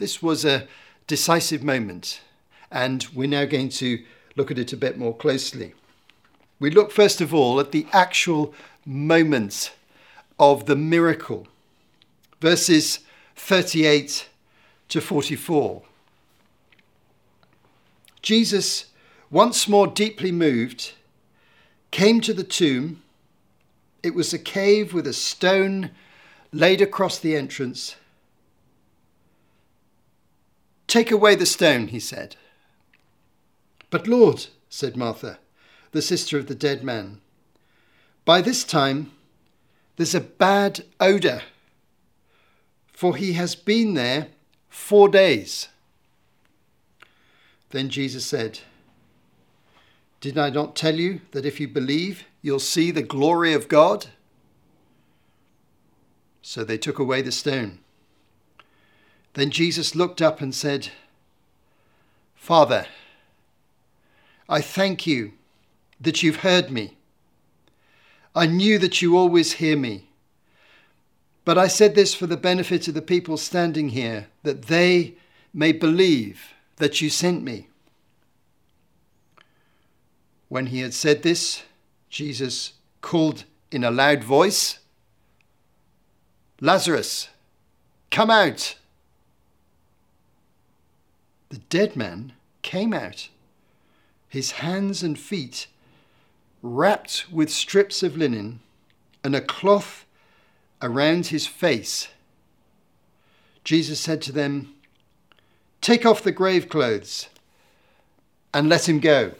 This 0.00 0.22
was 0.22 0.46
a 0.46 0.66
decisive 1.06 1.62
moment, 1.62 2.22
and 2.70 3.06
we're 3.12 3.28
now 3.28 3.44
going 3.44 3.68
to 3.68 4.02
look 4.34 4.50
at 4.50 4.58
it 4.58 4.72
a 4.72 4.76
bit 4.78 4.96
more 4.96 5.14
closely. 5.14 5.74
We 6.58 6.70
look 6.70 6.90
first 6.90 7.20
of 7.20 7.34
all 7.34 7.60
at 7.60 7.70
the 7.70 7.86
actual 7.92 8.54
moment 8.86 9.72
of 10.38 10.64
the 10.64 10.74
miracle, 10.74 11.48
verses 12.40 13.00
38 13.36 14.26
to 14.88 15.02
44. 15.02 15.82
Jesus, 18.22 18.86
once 19.30 19.68
more 19.68 19.86
deeply 19.86 20.32
moved, 20.32 20.92
came 21.90 22.22
to 22.22 22.32
the 22.32 22.42
tomb. 22.42 23.02
It 24.02 24.14
was 24.14 24.32
a 24.32 24.38
cave 24.38 24.94
with 24.94 25.06
a 25.06 25.12
stone 25.12 25.90
laid 26.52 26.80
across 26.80 27.18
the 27.18 27.36
entrance. 27.36 27.96
Take 30.90 31.12
away 31.12 31.36
the 31.36 31.46
stone, 31.46 31.86
he 31.86 32.00
said. 32.00 32.34
But 33.90 34.08
Lord, 34.08 34.48
said 34.68 34.96
Martha, 34.96 35.38
the 35.92 36.02
sister 36.02 36.36
of 36.36 36.48
the 36.48 36.54
dead 36.56 36.82
man, 36.82 37.20
by 38.24 38.40
this 38.40 38.64
time 38.64 39.12
there's 39.94 40.16
a 40.16 40.20
bad 40.20 40.84
odour, 40.98 41.42
for 42.88 43.14
he 43.14 43.34
has 43.34 43.54
been 43.54 43.94
there 43.94 44.30
four 44.68 45.08
days. 45.08 45.68
Then 47.68 47.88
Jesus 47.88 48.26
said, 48.26 48.58
Did 50.20 50.36
I 50.36 50.50
not 50.50 50.74
tell 50.74 50.96
you 50.96 51.20
that 51.30 51.46
if 51.46 51.60
you 51.60 51.68
believe, 51.68 52.24
you'll 52.42 52.58
see 52.58 52.90
the 52.90 53.04
glory 53.04 53.52
of 53.52 53.68
God? 53.68 54.06
So 56.42 56.64
they 56.64 56.78
took 56.78 56.98
away 56.98 57.22
the 57.22 57.30
stone. 57.30 57.78
Then 59.34 59.50
Jesus 59.50 59.94
looked 59.94 60.20
up 60.20 60.40
and 60.40 60.54
said, 60.54 60.88
Father, 62.34 62.86
I 64.48 64.60
thank 64.60 65.06
you 65.06 65.32
that 66.00 66.22
you've 66.22 66.36
heard 66.36 66.70
me. 66.70 66.96
I 68.34 68.46
knew 68.46 68.78
that 68.78 69.02
you 69.02 69.16
always 69.16 69.54
hear 69.54 69.76
me. 69.76 70.06
But 71.44 71.58
I 71.58 71.68
said 71.68 71.94
this 71.94 72.14
for 72.14 72.26
the 72.26 72.36
benefit 72.36 72.88
of 72.88 72.94
the 72.94 73.02
people 73.02 73.36
standing 73.36 73.90
here, 73.90 74.28
that 74.42 74.62
they 74.62 75.14
may 75.52 75.72
believe 75.72 76.52
that 76.76 77.00
you 77.00 77.10
sent 77.10 77.42
me. 77.42 77.68
When 80.48 80.66
he 80.66 80.80
had 80.80 80.94
said 80.94 81.22
this, 81.22 81.62
Jesus 82.08 82.72
called 83.00 83.44
in 83.70 83.84
a 83.84 83.90
loud 83.90 84.24
voice, 84.24 84.78
Lazarus, 86.60 87.28
come 88.10 88.30
out. 88.30 88.76
The 91.50 91.58
dead 91.68 91.96
man 91.96 92.32
came 92.62 92.92
out, 92.92 93.28
his 94.28 94.52
hands 94.52 95.02
and 95.02 95.18
feet 95.18 95.66
wrapped 96.62 97.26
with 97.30 97.50
strips 97.50 98.02
of 98.02 98.16
linen 98.16 98.60
and 99.24 99.34
a 99.34 99.40
cloth 99.40 100.06
around 100.80 101.26
his 101.26 101.46
face. 101.46 102.08
Jesus 103.64 104.00
said 104.00 104.22
to 104.22 104.32
them, 104.32 104.74
Take 105.80 106.06
off 106.06 106.22
the 106.22 106.32
grave 106.32 106.68
clothes 106.68 107.28
and 108.54 108.68
let 108.68 108.88
him 108.88 109.00
go. 109.00 109.32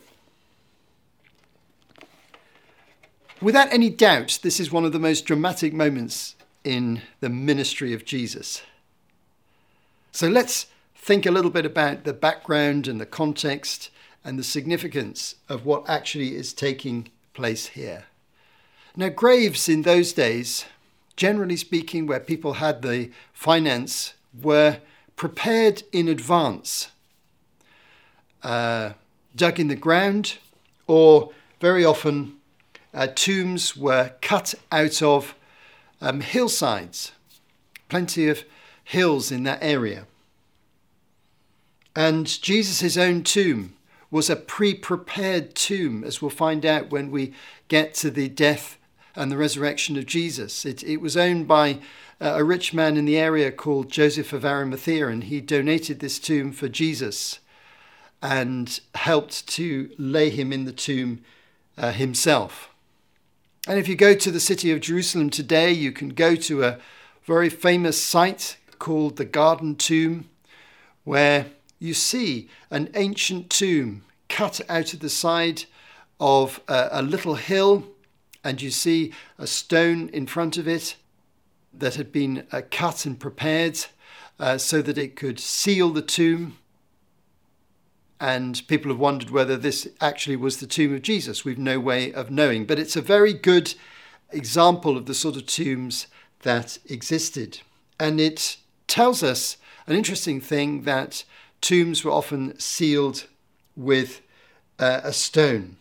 Without 3.40 3.72
any 3.72 3.88
doubt, 3.88 4.40
this 4.42 4.60
is 4.60 4.72
one 4.72 4.84
of 4.84 4.92
the 4.92 4.98
most 4.98 5.24
dramatic 5.24 5.72
moments 5.72 6.34
in 6.64 7.02
the 7.20 7.28
ministry 7.28 7.94
of 7.94 8.04
Jesus. 8.04 8.62
So 10.12 10.28
let's 10.28 10.66
think 11.10 11.26
a 11.26 11.30
little 11.32 11.50
bit 11.50 11.66
about 11.66 12.04
the 12.04 12.12
background 12.12 12.86
and 12.86 13.00
the 13.00 13.04
context 13.04 13.90
and 14.22 14.38
the 14.38 14.44
significance 14.44 15.34
of 15.48 15.66
what 15.66 15.82
actually 15.90 16.36
is 16.36 16.52
taking 16.52 17.08
place 17.34 17.66
here. 17.66 18.04
Now, 18.94 19.08
graves 19.08 19.68
in 19.68 19.82
those 19.82 20.12
days, 20.12 20.66
generally 21.16 21.56
speaking, 21.56 22.06
where 22.06 22.20
people 22.20 22.52
had 22.52 22.82
the 22.82 23.10
finance, 23.32 24.14
were 24.40 24.78
prepared 25.16 25.82
in 25.90 26.06
advance, 26.06 26.92
uh, 28.44 28.90
dug 29.34 29.58
in 29.58 29.66
the 29.66 29.74
ground, 29.74 30.38
or 30.86 31.32
very 31.60 31.84
often 31.84 32.36
uh, 32.94 33.08
tombs 33.08 33.76
were 33.76 34.12
cut 34.22 34.54
out 34.70 35.02
of 35.02 35.34
um, 36.00 36.20
hillsides, 36.20 37.10
plenty 37.88 38.28
of 38.28 38.44
hills 38.84 39.32
in 39.32 39.42
that 39.42 39.58
area. 39.60 40.06
And 41.94 42.26
Jesus' 42.42 42.96
own 42.96 43.22
tomb 43.22 43.76
was 44.10 44.30
a 44.30 44.36
pre 44.36 44.74
prepared 44.74 45.54
tomb, 45.54 46.04
as 46.04 46.20
we'll 46.20 46.30
find 46.30 46.64
out 46.66 46.90
when 46.90 47.10
we 47.10 47.32
get 47.68 47.94
to 47.94 48.10
the 48.10 48.28
death 48.28 48.78
and 49.14 49.30
the 49.30 49.36
resurrection 49.36 49.96
of 49.96 50.06
Jesus. 50.06 50.64
It, 50.64 50.82
it 50.82 50.98
was 50.98 51.16
owned 51.16 51.48
by 51.48 51.80
uh, 52.20 52.34
a 52.36 52.44
rich 52.44 52.72
man 52.72 52.96
in 52.96 53.04
the 53.04 53.18
area 53.18 53.50
called 53.50 53.90
Joseph 53.90 54.32
of 54.32 54.44
Arimathea, 54.44 55.08
and 55.08 55.24
he 55.24 55.40
donated 55.40 56.00
this 56.00 56.18
tomb 56.18 56.52
for 56.52 56.68
Jesus 56.68 57.40
and 58.22 58.80
helped 58.94 59.46
to 59.48 59.90
lay 59.98 60.30
him 60.30 60.52
in 60.52 60.64
the 60.64 60.72
tomb 60.72 61.22
uh, 61.78 61.92
himself. 61.92 62.68
And 63.66 63.78
if 63.78 63.88
you 63.88 63.96
go 63.96 64.14
to 64.14 64.30
the 64.30 64.40
city 64.40 64.72
of 64.72 64.80
Jerusalem 64.80 65.30
today, 65.30 65.70
you 65.70 65.92
can 65.92 66.10
go 66.10 66.34
to 66.34 66.64
a 66.64 66.78
very 67.24 67.48
famous 67.48 68.02
site 68.02 68.56
called 68.78 69.16
the 69.16 69.24
Garden 69.24 69.76
Tomb, 69.76 70.28
where 71.04 71.46
you 71.80 71.94
see 71.94 72.48
an 72.70 72.90
ancient 72.94 73.50
tomb 73.50 74.04
cut 74.28 74.60
out 74.68 74.94
of 74.94 75.00
the 75.00 75.08
side 75.08 75.64
of 76.20 76.60
a, 76.68 76.88
a 76.92 77.02
little 77.02 77.34
hill, 77.34 77.88
and 78.44 78.62
you 78.62 78.70
see 78.70 79.12
a 79.38 79.46
stone 79.46 80.08
in 80.10 80.26
front 80.26 80.56
of 80.56 80.68
it 80.68 80.96
that 81.72 81.96
had 81.96 82.12
been 82.12 82.46
uh, 82.52 82.60
cut 82.70 83.06
and 83.06 83.18
prepared 83.18 83.86
uh, 84.38 84.58
so 84.58 84.82
that 84.82 84.98
it 84.98 85.16
could 85.16 85.40
seal 85.40 85.90
the 85.90 86.02
tomb. 86.02 86.56
And 88.20 88.62
people 88.68 88.90
have 88.90 89.00
wondered 89.00 89.30
whether 89.30 89.56
this 89.56 89.88
actually 90.00 90.36
was 90.36 90.58
the 90.58 90.66
tomb 90.66 90.94
of 90.94 91.02
Jesus. 91.02 91.44
We've 91.44 91.58
no 91.58 91.80
way 91.80 92.12
of 92.12 92.30
knowing, 92.30 92.66
but 92.66 92.78
it's 92.78 92.96
a 92.96 93.02
very 93.02 93.32
good 93.32 93.74
example 94.30 94.98
of 94.98 95.06
the 95.06 95.14
sort 95.14 95.36
of 95.36 95.46
tombs 95.46 96.06
that 96.42 96.78
existed. 96.86 97.60
And 97.98 98.20
it 98.20 98.58
tells 98.86 99.22
us 99.22 99.56
an 99.86 99.96
interesting 99.96 100.40
thing 100.40 100.82
that 100.82 101.24
tombs 101.60 102.04
were 102.04 102.10
often 102.10 102.58
sealed 102.58 103.26
with 103.76 104.20
uh, 104.78 105.00
a 105.04 105.12
stone. 105.12 105.76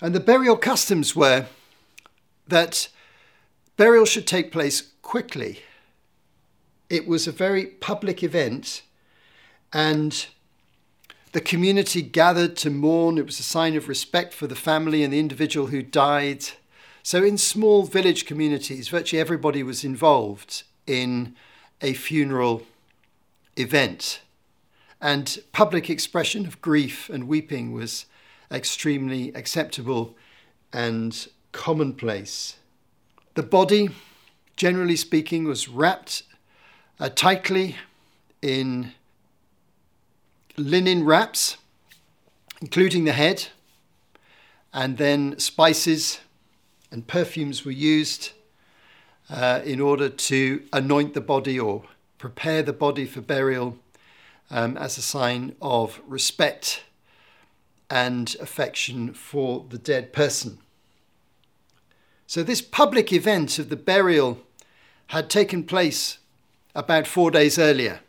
And 0.00 0.14
the 0.14 0.20
burial 0.20 0.56
customs 0.56 1.16
were 1.16 1.46
that 2.48 2.88
burial 3.76 4.04
should 4.04 4.26
take 4.26 4.52
place 4.52 4.90
quickly. 5.02 5.60
It 6.90 7.06
was 7.06 7.26
a 7.26 7.32
very 7.32 7.66
public 7.66 8.22
event, 8.22 8.82
and 9.72 10.26
the 11.32 11.40
community 11.40 12.02
gathered 12.02 12.56
to 12.58 12.70
mourn. 12.70 13.18
It 13.18 13.26
was 13.26 13.40
a 13.40 13.44
sign 13.44 13.76
of 13.76 13.88
respect 13.88 14.34
for 14.34 14.46
the 14.46 14.54
family 14.54 15.02
and 15.02 15.12
the 15.12 15.18
individual 15.18 15.68
who 15.68 15.82
died. 15.82 16.44
So, 17.02 17.24
in 17.24 17.38
small 17.38 17.84
village 17.84 18.26
communities, 18.26 18.88
virtually 18.88 19.20
everybody 19.20 19.62
was 19.62 19.84
involved 19.84 20.62
in 20.86 21.34
a 21.80 21.94
funeral 21.94 22.62
event 23.56 24.20
and 25.00 25.38
public 25.52 25.90
expression 25.90 26.46
of 26.46 26.60
grief 26.60 27.08
and 27.10 27.28
weeping 27.28 27.72
was 27.72 28.06
extremely 28.50 29.32
acceptable 29.34 30.16
and 30.72 31.28
commonplace. 31.52 32.56
The 33.34 33.42
body, 33.42 33.90
generally 34.56 34.96
speaking, 34.96 35.44
was 35.44 35.68
wrapped 35.68 36.22
uh, 37.00 37.08
tightly 37.08 37.76
in 38.40 38.92
linen 40.56 41.04
wraps, 41.04 41.56
including 42.60 43.04
the 43.04 43.12
head, 43.12 43.48
and 44.72 44.98
then 44.98 45.38
spices 45.38 46.20
and 46.90 47.06
perfumes 47.06 47.64
were 47.64 47.72
used 47.72 48.32
uh, 49.28 49.60
in 49.64 49.80
order 49.80 50.08
to 50.08 50.62
anoint 50.72 51.14
the 51.14 51.20
body 51.20 51.58
or 51.58 51.82
prepare 52.18 52.62
the 52.62 52.72
body 52.72 53.04
for 53.04 53.20
burial 53.20 53.78
um, 54.50 54.76
as 54.76 54.98
a 54.98 55.02
sign 55.02 55.56
of 55.60 56.00
respect 56.06 56.84
and 57.90 58.36
affection 58.40 59.12
for 59.12 59.64
the 59.68 59.78
dead 59.78 60.12
person. 60.12 60.58
So, 62.26 62.42
this 62.42 62.62
public 62.62 63.12
event 63.12 63.58
of 63.58 63.68
the 63.68 63.76
burial 63.76 64.40
had 65.08 65.28
taken 65.28 65.64
place 65.64 66.18
about 66.74 67.06
four 67.06 67.30
days 67.30 67.58
earlier. 67.58 68.00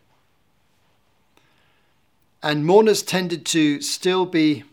And 2.42 2.66
mourners 2.66 3.04
tended 3.04 3.46
to 3.48 3.82
still 3.82 4.26
be 4.26 4.64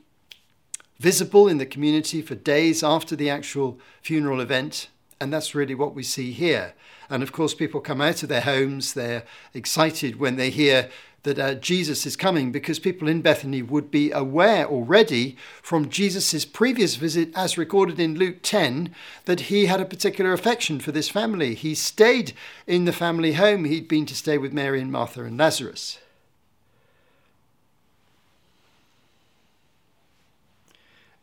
visible 0.98 1.48
in 1.48 1.58
the 1.58 1.66
community 1.66 2.22
for 2.22 2.34
days 2.34 2.82
after 2.82 3.16
the 3.16 3.28
actual 3.28 3.78
funeral 4.02 4.40
event. 4.40 4.88
And 5.20 5.32
that's 5.32 5.54
really 5.54 5.74
what 5.74 5.94
we 5.94 6.02
see 6.02 6.32
here. 6.32 6.74
And 7.10 7.22
of 7.22 7.32
course, 7.32 7.54
people 7.54 7.80
come 7.80 8.00
out 8.00 8.22
of 8.22 8.28
their 8.28 8.42
homes, 8.42 8.94
they're 8.94 9.24
excited 9.52 10.18
when 10.18 10.36
they 10.36 10.50
hear 10.50 10.88
that 11.22 11.38
uh, 11.38 11.54
Jesus 11.54 12.04
is 12.04 12.16
coming 12.16 12.50
because 12.50 12.78
people 12.78 13.06
in 13.08 13.22
Bethany 13.22 13.62
would 13.62 13.90
be 13.90 14.10
aware 14.10 14.66
already 14.66 15.36
from 15.62 15.88
Jesus' 15.88 16.44
previous 16.44 16.96
visit, 16.96 17.30
as 17.34 17.56
recorded 17.56 18.00
in 18.00 18.18
Luke 18.18 18.38
10, 18.42 18.94
that 19.26 19.42
he 19.42 19.66
had 19.66 19.80
a 19.80 19.84
particular 19.84 20.32
affection 20.32 20.80
for 20.80 20.90
this 20.90 21.08
family. 21.08 21.54
He 21.54 21.74
stayed 21.74 22.32
in 22.66 22.84
the 22.84 22.92
family 22.92 23.34
home 23.34 23.64
he'd 23.64 23.88
been 23.88 24.06
to 24.06 24.16
stay 24.16 24.36
with 24.36 24.52
Mary 24.52 24.80
and 24.80 24.90
Martha 24.90 25.22
and 25.24 25.38
Lazarus. 25.38 25.98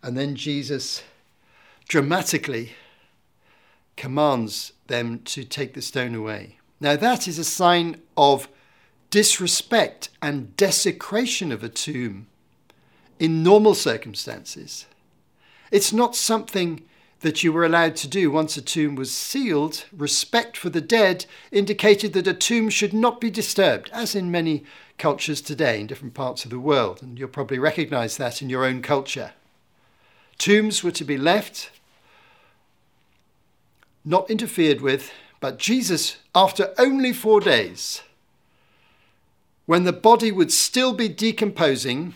And 0.02 0.18
then 0.18 0.36
Jesus 0.36 1.04
dramatically 1.90 2.72
commands 3.98 4.72
them 4.88 5.20
to 5.26 5.44
take 5.44 5.74
the 5.74 5.82
stone 5.82 6.16
away. 6.16 6.58
Now, 6.80 6.96
that 6.96 7.28
is 7.28 7.38
a 7.38 7.44
sign 7.44 8.02
of 8.16 8.48
disrespect 9.10 10.10
and 10.22 10.56
desecration 10.56 11.52
of 11.52 11.64
a 11.64 11.70
tomb 11.70 12.28
in 13.20 13.44
normal 13.44 13.74
circumstances. 13.74 14.86
It's 15.72 15.94
not 15.94 16.16
something 16.16 16.84
that 17.22 17.44
you 17.44 17.52
were 17.52 17.66
allowed 17.66 17.96
to 17.98 18.08
do 18.08 18.32
once 18.32 18.56
a 18.56 18.62
tomb 18.62 18.96
was 18.96 19.14
sealed. 19.14 19.86
Respect 19.96 20.56
for 20.56 20.70
the 20.70 20.82
dead 20.82 21.26
indicated 21.52 22.14
that 22.14 22.28
a 22.28 22.34
tomb 22.34 22.70
should 22.70 22.94
not 22.94 23.20
be 23.20 23.30
disturbed, 23.30 23.90
as 23.94 24.16
in 24.16 24.32
many 24.32 24.64
cultures 24.98 25.42
today 25.42 25.82
in 25.82 25.88
different 25.88 26.14
parts 26.14 26.46
of 26.46 26.52
the 26.52 26.60
world, 26.60 27.02
and 27.02 27.20
you'll 27.20 27.28
probably 27.28 27.60
recognize 27.60 28.18
that 28.18 28.42
in 28.42 28.50
your 28.50 28.64
own 28.64 28.82
culture. 28.82 29.34
Tombs 30.38 30.84
were 30.84 30.92
to 30.92 31.04
be 31.04 31.18
left, 31.18 31.72
not 34.06 34.30
interfered 34.30 34.80
with, 34.80 35.12
but 35.42 35.60
Jesus, 35.60 36.18
after 36.34 36.74
only 36.78 37.12
four 37.12 37.42
days, 37.42 38.02
when 39.70 39.84
the 39.84 39.94
body 39.94 40.32
would 40.32 40.52
still 40.52 40.94
be 40.94 41.08
decomposing, 41.08 42.16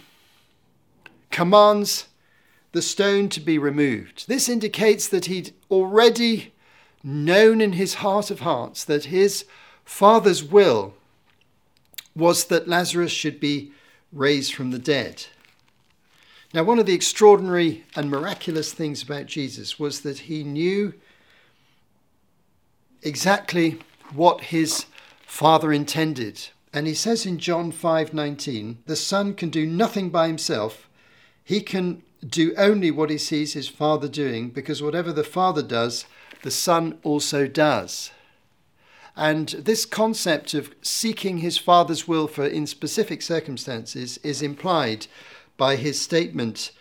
commands 1.29 2.07
the 2.71 2.81
stone 2.81 3.29
to 3.29 3.39
be 3.39 3.59
removed. 3.59 4.27
This 4.27 4.49
indicates 4.49 5.07
that 5.09 5.25
he'd 5.25 5.53
already 5.69 6.51
known 7.03 7.61
in 7.61 7.73
his 7.73 7.93
heart 7.93 8.31
of 8.31 8.39
hearts 8.39 8.83
that 8.85 9.05
his 9.05 9.45
Father's 9.85 10.43
will 10.43 10.95
was 12.15 12.45
that 12.45 12.67
Lazarus 12.67 13.11
should 13.11 13.39
be 13.39 13.71
raised 14.11 14.55
from 14.55 14.71
the 14.71 14.79
dead. 14.79 15.27
Now, 16.55 16.63
one 16.63 16.79
of 16.79 16.87
the 16.87 16.95
extraordinary 16.95 17.83
and 17.95 18.09
miraculous 18.09 18.73
things 18.73 19.03
about 19.03 19.27
Jesus 19.27 19.77
was 19.77 20.01
that 20.01 20.17
he 20.17 20.43
knew 20.43 20.95
exactly 23.03 23.77
what 24.11 24.45
his 24.45 24.87
Father 25.27 25.71
intended 25.71 26.49
and 26.73 26.87
he 26.87 26.95
says 26.95 27.25
in 27.25 27.37
John 27.37 27.71
5:19, 27.71 28.77
the 28.85 28.95
son 28.95 29.35
can 29.35 29.49
do 29.49 29.65
nothing 29.65 30.09
by 30.09 30.27
himself. 30.27 30.89
He 31.43 31.61
can 31.61 32.01
do 32.25 32.53
only 32.57 32.89
what 32.89 33.09
he 33.09 33.17
sees 33.17 33.53
his 33.53 33.67
father 33.67 34.07
doing 34.07 34.49
because 34.49 34.81
whatever 34.81 35.13
the 35.13 35.23
father 35.23 35.61
does, 35.61 36.05
the 36.41 36.51
son 36.51 36.97
also 37.03 37.47
does. 37.47 38.11
And 39.15 39.49
this 39.49 39.85
concept 39.85 40.53
of 40.53 40.73
seeking 40.81 41.37
his 41.37 41.57
father's 41.57 42.07
will 42.07 42.27
for 42.27 42.45
in 42.45 42.65
specific 42.65 43.21
circumstances 43.21 44.17
is 44.19 44.41
implied 44.41 45.05
by 45.57 45.75
his 45.75 46.01
statement 46.01 46.71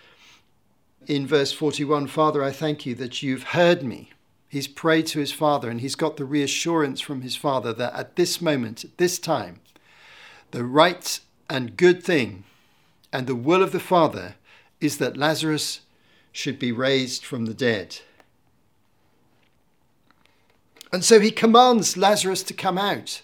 in 1.06 1.26
verse 1.26 1.52
41 1.52 2.06
Father, 2.06 2.42
I 2.42 2.52
thank 2.52 2.86
you 2.86 2.94
that 2.94 3.22
you've 3.22 3.42
heard 3.42 3.82
me. 3.82 4.10
He's 4.48 4.68
prayed 4.68 5.06
to 5.08 5.18
his 5.18 5.32
father 5.32 5.68
and 5.68 5.80
he's 5.80 5.94
got 5.94 6.16
the 6.16 6.24
reassurance 6.24 7.00
from 7.00 7.22
his 7.22 7.36
father 7.36 7.72
that 7.74 7.94
at 7.94 8.16
this 8.16 8.40
moment, 8.40 8.84
at 8.84 8.98
this 8.98 9.18
time, 9.18 9.60
the 10.52 10.64
right 10.64 11.20
and 11.50 11.76
good 11.76 12.02
thing 12.02 12.44
and 13.12 13.26
the 13.26 13.34
will 13.34 13.62
of 13.62 13.72
the 13.72 13.80
Father 13.80 14.36
is 14.80 14.98
that 14.98 15.16
Lazarus 15.16 15.80
should 16.30 16.58
be 16.58 16.72
raised 16.72 17.24
from 17.24 17.44
the 17.44 17.54
dead. 17.54 17.98
And 20.92 21.04
so 21.04 21.20
he 21.20 21.30
commands 21.30 21.96
Lazarus 21.96 22.42
to 22.44 22.54
come 22.54 22.78
out. 22.78 23.22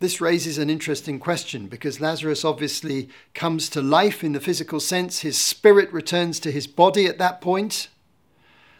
This 0.00 0.20
raises 0.20 0.58
an 0.58 0.70
interesting 0.70 1.18
question 1.18 1.66
because 1.66 2.00
Lazarus 2.00 2.44
obviously 2.44 3.08
comes 3.34 3.68
to 3.70 3.82
life 3.82 4.22
in 4.22 4.32
the 4.32 4.40
physical 4.40 4.78
sense. 4.78 5.20
His 5.20 5.36
spirit 5.36 5.92
returns 5.92 6.38
to 6.40 6.52
his 6.52 6.68
body 6.68 7.06
at 7.06 7.18
that 7.18 7.40
point. 7.40 7.88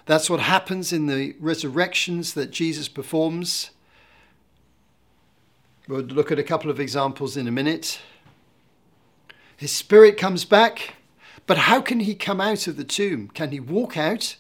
That's 0.07 0.31
what 0.31 0.41
happens 0.41 0.93
in 0.93 1.07
the 1.07 1.35
resurrections 1.41 2.35
that 2.35 2.53
Jesus 2.53 2.89
performs. 2.89 3.71
We'll 5.89 6.03
look 6.03 6.31
at 6.31 6.39
a 6.39 6.45
couple 6.45 6.71
of 6.71 6.79
examples 6.79 7.35
in 7.35 7.49
a 7.49 7.51
minute. 7.51 7.99
His 9.57 9.73
spirit 9.73 10.19
comes 10.19 10.45
back, 10.45 10.97
but 11.47 11.57
how 11.57 11.81
can 11.81 12.01
he 12.01 12.15
come 12.15 12.43
out 12.43 12.67
of 12.67 12.77
the 12.77 12.85
tomb? 12.85 13.29
Can 13.29 13.53
he 13.53 13.59
walk 13.59 13.97
out? 13.97 14.37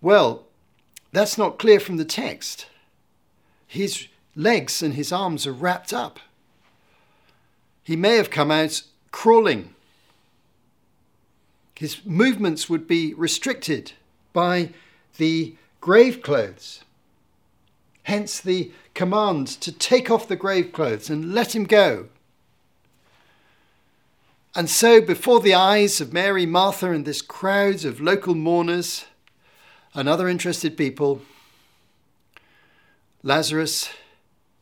Well, 0.00 0.46
that's 1.12 1.36
not 1.36 1.58
clear 1.58 1.78
from 1.78 1.98
the 1.98 2.04
text. 2.06 2.66
His 3.66 4.08
legs 4.34 4.82
and 4.82 4.94
his 4.94 5.12
arms 5.12 5.46
are 5.46 5.52
wrapped 5.52 5.92
up. 5.92 6.18
He 7.82 7.94
may 7.94 8.16
have 8.16 8.30
come 8.30 8.50
out 8.50 8.82
crawling. 9.12 9.74
His 11.74 12.02
movements 12.06 12.70
would 12.70 12.88
be 12.88 13.12
restricted 13.12 13.92
by 14.32 14.70
the 15.18 15.56
grave 15.82 16.22
clothes. 16.22 16.83
Hence 18.04 18.40
the 18.40 18.70
command 18.94 19.48
to 19.48 19.72
take 19.72 20.10
off 20.10 20.28
the 20.28 20.36
grave 20.36 20.72
clothes 20.72 21.10
and 21.10 21.34
let 21.34 21.54
him 21.54 21.64
go. 21.64 22.08
And 24.54 24.70
so, 24.70 25.00
before 25.00 25.40
the 25.40 25.54
eyes 25.54 26.00
of 26.00 26.12
Mary, 26.12 26.46
Martha, 26.46 26.92
and 26.92 27.04
this 27.04 27.22
crowd 27.22 27.84
of 27.84 28.00
local 28.00 28.34
mourners 28.34 29.04
and 29.94 30.08
other 30.08 30.28
interested 30.28 30.76
people, 30.76 31.22
Lazarus 33.22 33.90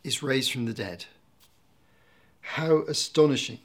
is 0.02 0.22
raised 0.22 0.50
from 0.50 0.64
the 0.64 0.72
dead. 0.72 1.04
How 2.40 2.82
astonishing! 2.82 3.58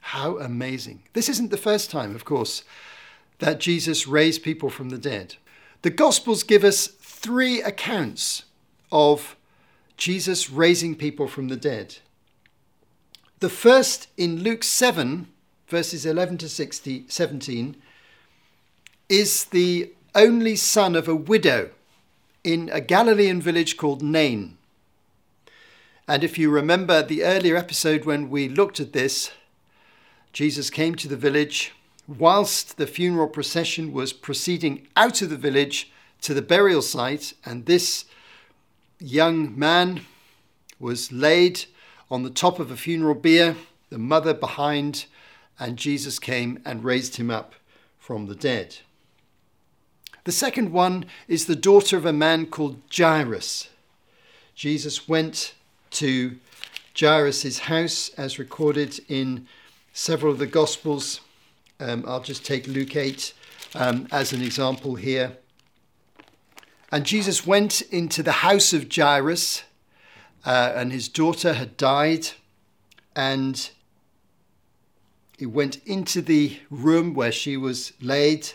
How 0.00 0.38
amazing. 0.38 1.02
This 1.12 1.28
isn't 1.28 1.50
the 1.50 1.56
first 1.56 1.90
time, 1.90 2.14
of 2.16 2.24
course, 2.24 2.64
that 3.38 3.60
Jesus 3.60 4.08
raised 4.08 4.42
people 4.42 4.70
from 4.70 4.88
the 4.88 4.98
dead. 4.98 5.36
The 5.82 5.90
Gospels 5.90 6.42
give 6.42 6.64
us 6.64 6.86
three 6.86 7.62
accounts 7.62 8.44
of 8.92 9.36
Jesus 9.96 10.50
raising 10.50 10.94
people 10.94 11.26
from 11.26 11.48
the 11.48 11.56
dead. 11.56 11.96
The 13.40 13.48
first 13.48 14.06
in 14.16 14.44
Luke 14.44 14.62
7, 14.62 15.26
verses 15.66 16.06
11 16.06 16.38
to 16.38 16.48
60, 16.48 17.06
17, 17.08 17.76
is 19.08 19.46
the 19.46 19.92
only 20.14 20.54
son 20.54 20.94
of 20.94 21.08
a 21.08 21.16
widow 21.16 21.70
in 22.44 22.68
a 22.72 22.80
Galilean 22.80 23.40
village 23.40 23.76
called 23.76 24.02
Nain. 24.02 24.58
And 26.06 26.22
if 26.22 26.38
you 26.38 26.50
remember 26.50 27.02
the 27.02 27.24
earlier 27.24 27.56
episode 27.56 28.04
when 28.04 28.28
we 28.28 28.48
looked 28.48 28.80
at 28.80 28.92
this, 28.92 29.30
Jesus 30.32 30.70
came 30.70 30.94
to 30.96 31.08
the 31.08 31.16
village 31.16 31.72
whilst 32.06 32.76
the 32.76 32.86
funeral 32.86 33.28
procession 33.28 33.92
was 33.92 34.12
proceeding 34.12 34.86
out 34.96 35.22
of 35.22 35.30
the 35.30 35.36
village 35.36 35.90
to 36.22 36.34
the 36.34 36.42
burial 36.42 36.82
site, 36.82 37.34
and 37.44 37.66
this 37.66 38.04
young 39.02 39.58
man 39.58 40.02
was 40.78 41.12
laid 41.12 41.64
on 42.10 42.22
the 42.22 42.30
top 42.30 42.58
of 42.58 42.70
a 42.70 42.76
funeral 42.76 43.14
bier, 43.14 43.56
the 43.90 43.98
mother 43.98 44.34
behind, 44.34 45.06
and 45.58 45.76
Jesus 45.76 46.18
came 46.18 46.60
and 46.64 46.84
raised 46.84 47.16
him 47.16 47.30
up 47.30 47.54
from 47.98 48.26
the 48.26 48.34
dead. 48.34 48.76
The 50.24 50.32
second 50.32 50.72
one 50.72 51.06
is 51.26 51.46
the 51.46 51.56
daughter 51.56 51.96
of 51.96 52.06
a 52.06 52.12
man 52.12 52.46
called 52.46 52.80
Jairus. 52.94 53.68
Jesus 54.54 55.08
went 55.08 55.54
to 55.92 56.38
Jairus' 56.98 57.60
house 57.60 58.10
as 58.16 58.38
recorded 58.38 59.00
in 59.08 59.46
several 59.92 60.32
of 60.32 60.38
the 60.38 60.46
Gospels. 60.46 61.20
Um, 61.80 62.04
I'll 62.06 62.22
just 62.22 62.44
take 62.44 62.66
Luke 62.66 62.94
8 62.94 63.34
um, 63.74 64.06
as 64.12 64.32
an 64.32 64.42
example 64.42 64.94
here. 64.94 65.36
And 66.92 67.06
Jesus 67.06 67.46
went 67.46 67.80
into 67.80 68.22
the 68.22 68.32
house 68.32 68.74
of 68.74 68.94
Jairus, 68.94 69.62
uh, 70.44 70.72
and 70.76 70.92
his 70.92 71.08
daughter 71.08 71.54
had 71.54 71.78
died. 71.78 72.28
And 73.16 73.70
he 75.38 75.46
went 75.46 75.82
into 75.86 76.20
the 76.20 76.58
room 76.70 77.14
where 77.14 77.32
she 77.32 77.56
was 77.56 77.94
laid 78.02 78.50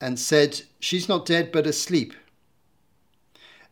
and 0.00 0.18
said, 0.18 0.62
She's 0.80 1.08
not 1.08 1.26
dead, 1.26 1.52
but 1.52 1.64
asleep. 1.64 2.12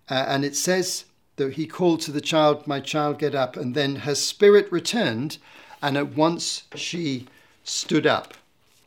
Uh, 0.08 0.24
and 0.28 0.44
it 0.44 0.54
says 0.54 1.04
that 1.36 1.54
he 1.54 1.66
called 1.66 2.00
to 2.02 2.12
the 2.12 2.20
child, 2.20 2.68
My 2.68 2.78
child, 2.78 3.18
get 3.18 3.34
up. 3.34 3.56
And 3.56 3.74
then 3.74 3.96
her 3.96 4.14
spirit 4.14 4.70
returned, 4.70 5.38
and 5.82 5.96
at 5.96 6.14
once 6.14 6.64
she 6.76 7.26
stood 7.64 8.06
up. 8.06 8.34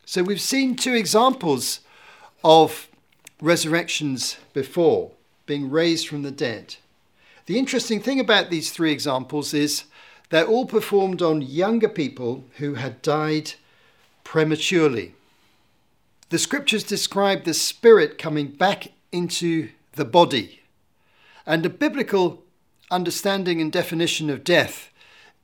So 0.06 0.22
we've 0.22 0.40
seen 0.40 0.74
two 0.74 0.94
examples 0.94 1.80
of 2.42 2.88
resurrections 3.42 4.38
before, 4.54 5.10
being 5.44 5.68
raised 5.68 6.08
from 6.08 6.22
the 6.22 6.30
dead. 6.30 6.76
The 7.46 7.58
interesting 7.58 8.00
thing 8.00 8.20
about 8.20 8.48
these 8.48 8.70
three 8.70 8.92
examples 8.92 9.52
is 9.52 9.84
they're 10.30 10.46
all 10.46 10.64
performed 10.64 11.20
on 11.20 11.42
younger 11.42 11.88
people 11.88 12.44
who 12.58 12.74
had 12.74 13.02
died 13.02 13.54
prematurely. 14.22 15.14
The 16.30 16.38
scriptures 16.38 16.84
describe 16.84 17.42
the 17.42 17.52
spirit 17.52 18.16
coming 18.16 18.46
back 18.46 18.92
into 19.10 19.70
the 19.94 20.04
body. 20.04 20.60
And 21.44 21.66
a 21.66 21.68
biblical 21.68 22.44
understanding 22.90 23.60
and 23.60 23.72
definition 23.72 24.30
of 24.30 24.44
death 24.44 24.91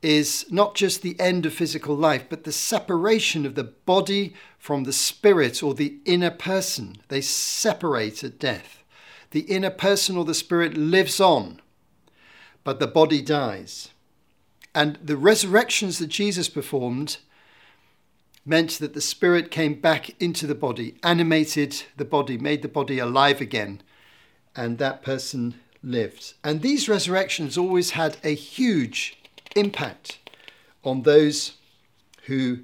is 0.03 0.47
not 0.51 0.75
just 0.75 1.03
the 1.03 1.19
end 1.19 1.45
of 1.45 1.53
physical 1.53 1.97
life, 1.97 2.25
but 2.29 2.45
the 2.45 2.53
separation 2.53 3.45
of 3.45 3.55
the 3.55 3.65
body 3.65 4.35
from 4.59 4.85
the 4.85 4.93
spirit 4.93 5.63
or 5.63 5.75
the 5.75 5.97
inner 6.05 6.31
person. 6.31 6.97
They 7.09 7.21
separate 7.21 8.23
at 8.23 8.39
death. 8.39 8.83
The 9.31 9.41
inner 9.41 9.71
person 9.71 10.17
or 10.17 10.25
the 10.25 10.35
spirit 10.35 10.77
lives 10.77 11.21
on, 11.21 11.61
but 12.65 12.81
the 12.81 12.87
body 12.87 13.21
dies. 13.21 13.91
And 14.75 14.99
the 15.03 15.17
resurrections 15.17 15.99
that 15.99 16.07
Jesus 16.07 16.49
performed 16.49 17.19
meant 18.47 18.71
that 18.79 18.95
the 18.95 19.01
spirit 19.01 19.51
came 19.51 19.75
back 19.75 20.11
into 20.23 20.47
the 20.47 20.55
body, 20.55 20.95
animated 21.03 21.83
the 21.97 22.05
body, 22.05 22.39
made 22.39 22.63
the 22.63 22.69
body 22.69 22.99
alive 22.99 23.41
again, 23.41 23.83
and 24.57 24.79
that 24.79 25.03
person 25.03 25.55
lived. 25.83 26.35
And 26.43 26.63
these 26.63 26.89
resurrections 26.89 27.59
always 27.59 27.91
had 27.91 28.17
a 28.25 28.35
huge 28.35 29.18
impact 29.57 30.19
on 30.85 31.03
those 31.03 31.55
who 32.27 32.61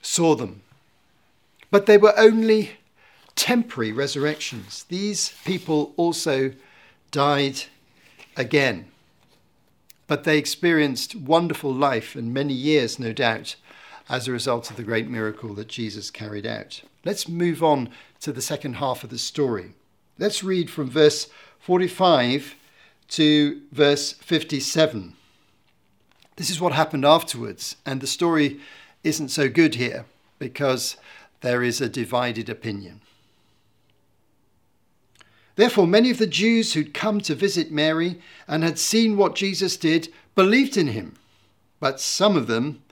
saw 0.00 0.34
them. 0.34 0.62
But 1.70 1.86
they 1.86 1.98
were 1.98 2.14
only 2.18 2.72
temporary 3.34 3.92
resurrections. 3.92 4.84
These 4.84 5.32
people 5.44 5.94
also 5.96 6.52
died 7.10 7.62
again. 8.36 8.88
But 10.06 10.24
they 10.24 10.38
experienced 10.38 11.14
wonderful 11.14 11.72
life 11.72 12.14
and 12.14 12.34
many 12.34 12.52
years, 12.52 12.98
no 12.98 13.12
doubt, 13.12 13.56
as 14.08 14.28
a 14.28 14.32
result 14.32 14.70
of 14.70 14.76
the 14.76 14.82
great 14.82 15.08
miracle 15.08 15.54
that 15.54 15.68
Jesus 15.68 16.10
carried 16.10 16.46
out. 16.46 16.82
Let's 17.04 17.28
move 17.28 17.62
on 17.62 17.90
to 18.20 18.32
the 18.32 18.42
second 18.42 18.74
half 18.74 19.04
of 19.04 19.10
the 19.10 19.18
story. 19.18 19.72
Let's 20.18 20.44
read 20.44 20.70
from 20.70 20.90
verse 20.90 21.28
45 21.60 22.54
to 23.08 23.62
verse 23.72 24.12
57. 24.12 25.14
This 26.36 26.50
is 26.50 26.60
what 26.60 26.72
happened 26.72 27.04
afterwards, 27.04 27.76
and 27.84 28.00
the 28.00 28.06
story 28.06 28.60
isn't 29.04 29.28
so 29.28 29.48
good 29.48 29.74
here 29.74 30.06
because 30.38 30.96
there 31.40 31.62
is 31.62 31.80
a 31.80 31.88
divided 31.88 32.48
opinion. 32.48 33.00
Therefore, 35.54 35.86
many 35.86 36.10
of 36.10 36.18
the 36.18 36.26
Jews 36.26 36.72
who'd 36.72 36.94
come 36.94 37.20
to 37.20 37.34
visit 37.34 37.70
Mary 37.70 38.18
and 38.48 38.64
had 38.64 38.78
seen 38.78 39.16
what 39.16 39.34
Jesus 39.34 39.76
did 39.76 40.08
believed 40.34 40.76
in 40.76 40.88
him. 40.88 41.16
But 41.78 42.00
some 42.00 42.36
of 42.36 42.46
them 42.46 42.82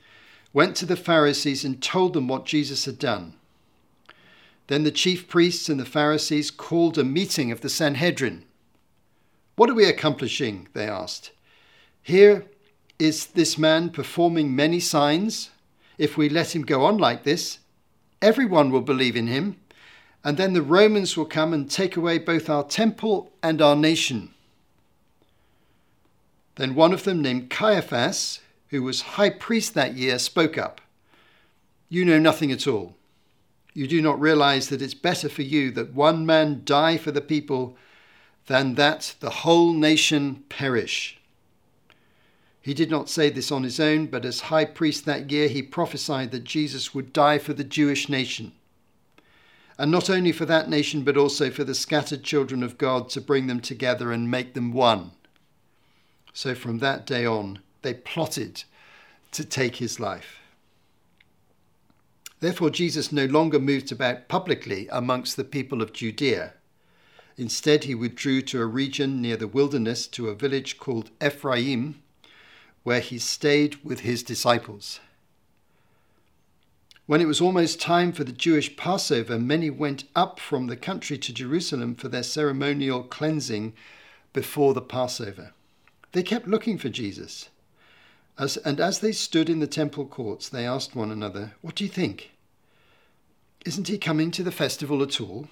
went 0.53 0.77
to 0.77 0.87
the 0.87 0.97
Pharisees 0.97 1.65
and 1.65 1.83
told 1.83 2.13
them 2.13 2.29
what 2.29 2.45
Jesus 2.45 2.85
had 2.85 2.99
done. 2.99 3.35
Then 4.67 4.85
the 4.85 4.91
chief 4.91 5.29
priests 5.29 5.69
and 5.69 5.81
the 5.81 5.85
Pharisees 5.85 6.51
called 6.51 6.99
a 6.99 7.05
meeting 7.05 7.51
of 7.51 7.61
the 7.61 7.71
Sanhedrin. 7.71 8.45
What 9.57 9.71
are 9.71 9.75
we 9.75 9.85
accomplishing? 9.87 10.69
They 10.75 10.87
asked. 10.87 11.31
Here 12.03 12.45
is 13.01 13.27
this 13.27 13.57
man 13.57 13.91
performing 13.91 14.55
many 14.55 14.79
signs. 14.79 15.51
If 15.97 16.17
we 16.17 16.29
let 16.29 16.55
him 16.55 16.63
go 16.63 16.85
on 16.85 16.99
like 16.99 17.25
this, 17.25 17.59
everyone 18.21 18.71
will 18.71 18.83
believe 18.83 19.17
in 19.17 19.27
him, 19.27 19.57
and 20.23 20.37
then 20.37 20.53
the 20.53 20.63
Romans 20.63 21.17
will 21.17 21.25
come 21.25 21.55
and 21.55 21.71
take 21.71 21.97
away 21.97 22.19
both 22.19 22.51
our 22.51 22.65
temple 22.65 23.33
and 23.43 23.63
our 23.63 23.75
nation. 23.75 24.35
Then 26.57 26.75
one 26.75 26.93
of 26.93 27.05
them, 27.05 27.23
named 27.23 27.49
Caiaphas, 27.49 28.41
who 28.69 28.83
was 28.83 29.03
high 29.03 29.31
priest 29.31 29.75
that 29.75 29.95
year, 29.95 30.19
spoke 30.19 30.59
up. 30.59 30.81
You 31.89 32.05
know 32.05 32.19
nothing 32.19 32.53
at 32.53 32.67
all. 32.67 32.95
You 33.73 33.87
do 33.87 34.03
not 34.03 34.21
realize 34.21 34.69
that 34.69 34.83
it's 34.83 34.95
better 34.95 35.29
for 35.29 35.43
you 35.43 35.71
that 35.73 35.95
one 35.95 36.27
man 36.27 36.63
die 36.65 36.99
for 36.99 37.13
the 37.13 37.21
people 37.21 37.77
than 38.47 38.75
that 38.75 39.15
the 39.21 39.31
whole 39.31 39.73
nation 39.73 40.45
perish. 40.49 41.20
He 42.63 42.75
did 42.75 42.91
not 42.91 43.09
say 43.09 43.31
this 43.31 43.51
on 43.51 43.63
his 43.63 43.81
own, 43.81 44.07
but 44.07 44.25
as 44.25 44.41
high 44.41 44.67
priest 44.67 45.07
that 45.07 45.31
year, 45.31 45.49
he 45.49 45.63
prophesied 45.63 46.31
that 46.33 46.45
Jesus 46.45 46.95
would 46.95 47.13
die 47.13 47.39
for 47.39 47.55
the 47.55 47.65
Jewish 47.65 48.09
nation. 48.09 48.53
And 49.79 49.91
not 49.91 50.11
only 50.11 50.31
for 50.33 50.45
that 50.45 50.69
nation, 50.69 51.03
but 51.03 51.17
also 51.17 51.51
for 51.51 51.65
the 51.65 51.75
scattered 51.75 52.23
children 52.23 52.63
of 52.63 52.77
God 52.77 53.09
to 53.11 53.21
bring 53.21 53.47
them 53.47 53.61
together 53.61 54.13
and 54.13 54.31
make 54.31 54.53
them 54.53 54.73
one. 54.75 55.13
So 56.35 56.55
from 56.55 56.79
that 56.79 57.07
day 57.07 57.25
on, 57.25 57.61
they 57.81 57.95
plotted 57.95 58.65
to 59.33 59.45
take 59.45 59.77
his 59.77 59.99
life. 59.99 60.41
Therefore, 62.41 62.71
Jesus 62.71 63.11
no 63.11 63.25
longer 63.25 63.59
moved 63.59 63.91
about 63.91 64.29
publicly 64.29 64.87
amongst 64.91 65.37
the 65.37 65.45
people 65.45 65.81
of 65.81 65.95
Judea. 65.95 66.55
Instead, 67.37 67.85
he 67.85 67.95
withdrew 67.95 68.43
to 68.43 68.61
a 68.61 68.67
region 68.67 69.23
near 69.23 69.37
the 69.37 69.49
wilderness 69.49 70.07
to 70.09 70.29
a 70.29 70.35
village 70.35 70.79
called 70.79 71.11
Ephraim, 71.25 72.03
where 72.83 73.01
he 73.01 73.19
stayed 73.19 73.85
with 73.85 74.01
his 74.01 74.23
disciples. 74.23 75.01
When 77.07 77.21
it 77.21 77.27
was 77.27 77.41
almost 77.41 77.81
time 77.81 78.13
for 78.13 78.23
the 78.25 78.33
Jewish 78.33 78.77
Passover, 78.77 79.39
many 79.39 79.69
went 79.69 80.05
up 80.15 80.39
from 80.39 80.69
the 80.69 80.77
country 80.77 81.19
to 81.19 81.33
Jerusalem 81.33 81.97
for 81.97 82.09
their 82.09 82.23
ceremonial 82.23 83.03
cleansing 83.03 83.73
before 84.33 84.75
the 84.75 84.81
Passover. 84.81 85.53
They 86.13 86.23
kept 86.23 86.47
looking 86.47 86.79
for 86.79 86.89
Jesus. 86.89 87.49
As, 88.39 88.57
and 88.59 88.81
as 88.81 89.01
they 89.01 89.13
stood 89.13 89.51
in 89.51 89.59
the 89.59 89.67
temple 89.67 90.07
courts, 90.07 90.49
they 90.49 90.65
asked 90.65 90.95
one 90.95 91.11
another, 91.11 91.55
What 91.63 91.75
do 91.75 91.85
you 91.85 91.91
think? 91.91 92.31
Isn't 93.67 93.89
he 93.89 93.99
coming 93.99 94.31
to 94.31 94.43
the 94.43 94.53
festival 94.53 95.03
at 95.03 95.21
all? 95.21 95.49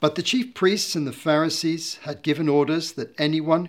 But 0.00 0.14
the 0.14 0.22
chief 0.22 0.54
priests 0.54 0.94
and 0.94 1.06
the 1.06 1.12
Pharisees 1.12 1.96
had 2.02 2.22
given 2.22 2.48
orders 2.48 2.92
that 2.92 3.18
anyone 3.18 3.68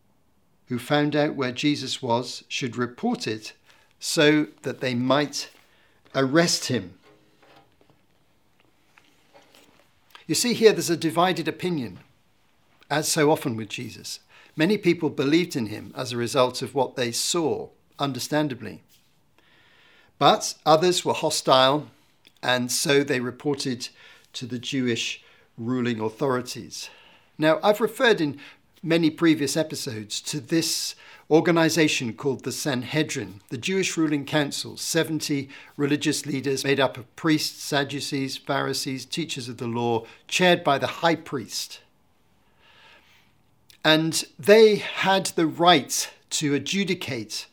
who 0.67 0.79
found 0.79 1.15
out 1.15 1.35
where 1.35 1.51
Jesus 1.51 2.01
was 2.01 2.43
should 2.47 2.75
report 2.75 3.27
it 3.27 3.53
so 3.99 4.47
that 4.63 4.79
they 4.81 4.93
might 4.93 5.49
arrest 6.13 6.65
him. 6.65 6.93
You 10.27 10.35
see, 10.35 10.53
here 10.53 10.73
there's 10.73 10.89
a 10.89 10.97
divided 10.97 11.47
opinion, 11.47 11.99
as 12.89 13.07
so 13.07 13.31
often 13.31 13.55
with 13.55 13.69
Jesus. 13.69 14.19
Many 14.57 14.77
people 14.77 15.09
believed 15.09 15.55
in 15.55 15.67
him 15.67 15.93
as 15.95 16.11
a 16.11 16.17
result 16.17 16.61
of 16.61 16.75
what 16.75 16.95
they 16.95 17.11
saw 17.11 17.69
understandably. 17.97 18.81
But 20.19 20.55
others 20.65 21.05
were 21.05 21.13
hostile, 21.13 21.87
and 22.43 22.71
so 22.71 23.03
they 23.03 23.19
reported 23.19 23.89
to 24.33 24.45
the 24.45 24.59
Jewish 24.59 25.23
ruling 25.57 25.99
authorities. 26.01 26.89
Now, 27.37 27.59
I've 27.63 27.81
referred 27.81 28.19
in 28.19 28.39
many 28.83 29.09
previous 29.09 29.57
episodes 29.57 30.21
to 30.21 30.39
this 30.39 30.95
organization 31.29 32.13
called 32.13 32.43
the 32.43 32.51
Sanhedrin, 32.51 33.41
the 33.49 33.57
Jewish 33.57 33.97
ruling 33.97 34.25
council, 34.25 34.77
70 34.77 35.49
religious 35.75 36.25
leaders 36.25 36.63
made 36.63 36.79
up 36.79 36.97
of 36.97 37.13
priests, 37.15 37.63
Sadducees, 37.63 38.37
Pharisees, 38.37 39.05
teachers 39.05 39.49
of 39.49 39.57
the 39.57 39.67
law, 39.67 40.05
chaired 40.27 40.63
by 40.63 40.77
the 40.77 40.87
high 40.87 41.15
priest. 41.15 41.81
And 43.83 44.25
they 44.39 44.77
had 44.77 45.27
the 45.27 45.47
right 45.47 46.09
to 46.29 46.53
adjudicate 46.53 47.47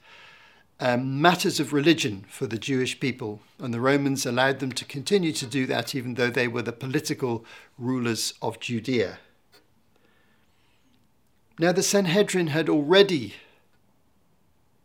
um, 0.81 1.21
matters 1.21 1.61
of 1.61 1.73
religion 1.73 2.25
for 2.29 2.47
the 2.47 2.59
Jewish 2.59 2.99
people, 2.99 3.41
and 3.59 3.73
the 3.73 3.81
Romans 3.81 4.27
allowed 4.27 4.59
them 4.59 4.73
to 4.73 4.85
continue 4.85 5.33
to 5.33 5.47
do 5.47 5.67
that 5.67 5.95
even 5.95 6.15
though 6.15 6.31
they 6.31 6.49
were 6.49 6.63
the 6.63 6.73
political 6.73 7.45
rulers 7.79 8.35
of 8.43 8.61
Judea. 8.61 9.19
Now, 11.59 11.71
the 11.71 11.83
Sanhedrin 11.83 12.49
had 12.49 12.69
already 12.69 13.35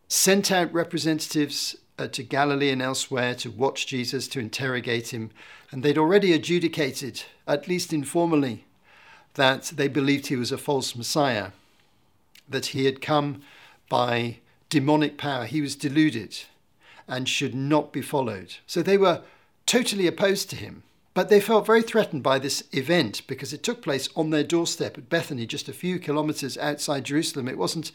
sent 0.08 0.52
out 0.52 0.72
representatives 0.72 1.76
uh, 1.98 2.08
to 2.10 2.24
Galilee 2.24 2.70
and 2.70 2.82
elsewhere 2.82 3.34
to 3.36 3.50
watch 3.50 3.88
Jesus, 3.88 4.28
to 4.30 4.40
interrogate 4.40 5.14
him, 5.14 5.32
and 5.72 5.82
they'd 5.82 5.98
already 5.98 6.32
adjudicated, 6.32 7.24
at 7.48 7.68
least 7.68 7.92
informally, 7.92 8.66
that 9.34 9.72
they 9.76 9.88
believed 9.88 10.28
he 10.28 10.36
was 10.36 10.52
a 10.52 10.58
false 10.58 10.96
Messiah, 10.96 11.52
that 12.48 12.68
he 12.68 12.86
had 12.86 13.02
come 13.02 13.42
by 13.90 14.38
demonic 14.70 15.18
power. 15.18 15.46
He 15.46 15.62
was 15.62 15.76
deluded 15.76 16.38
and 17.08 17.28
should 17.28 17.56
not 17.56 17.92
be 17.92 18.02
followed. 18.02 18.56
So 18.68 18.82
they 18.84 18.98
were 18.98 19.22
totally 19.66 20.06
opposed 20.06 20.50
to 20.52 20.56
him. 20.56 20.84
But 21.20 21.28
they 21.28 21.42
felt 21.42 21.66
very 21.66 21.82
threatened 21.82 22.24
by 22.24 22.40
this 22.40 22.64
event 22.72 23.28
because 23.28 23.52
it 23.52 23.62
took 23.62 23.82
place 23.82 24.08
on 24.16 24.30
their 24.30 24.42
doorstep 24.42 24.98
at 24.98 25.10
Bethany, 25.10 25.46
just 25.46 25.68
a 25.68 25.74
few 25.74 26.00
kilometers 26.00 26.58
outside 26.58 27.04
Jerusalem. 27.04 27.50
It 27.50 27.58
wasn't 27.58 27.92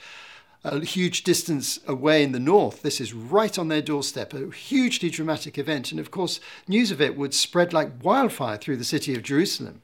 a 0.63 0.85
huge 0.85 1.25
distance 1.25 1.81
away 1.87 2.23
in 2.23 2.33
the 2.33 2.39
north. 2.39 2.83
This 2.83 3.01
is 3.01 3.15
right 3.15 3.59
on 3.59 3.69
their 3.69 3.81
doorstep, 3.81 4.35
a 4.35 4.51
hugely 4.51 5.09
dramatic 5.09 5.57
event. 5.57 5.91
And 5.91 5.99
of 5.99 6.11
course, 6.11 6.39
news 6.69 6.91
of 6.91 7.01
it 7.01 7.17
would 7.17 7.33
spread 7.33 7.73
like 7.73 8.05
wildfire 8.05 8.59
through 8.59 8.77
the 8.77 8.85
city 8.85 9.15
of 9.15 9.23
Jerusalem. 9.23 9.81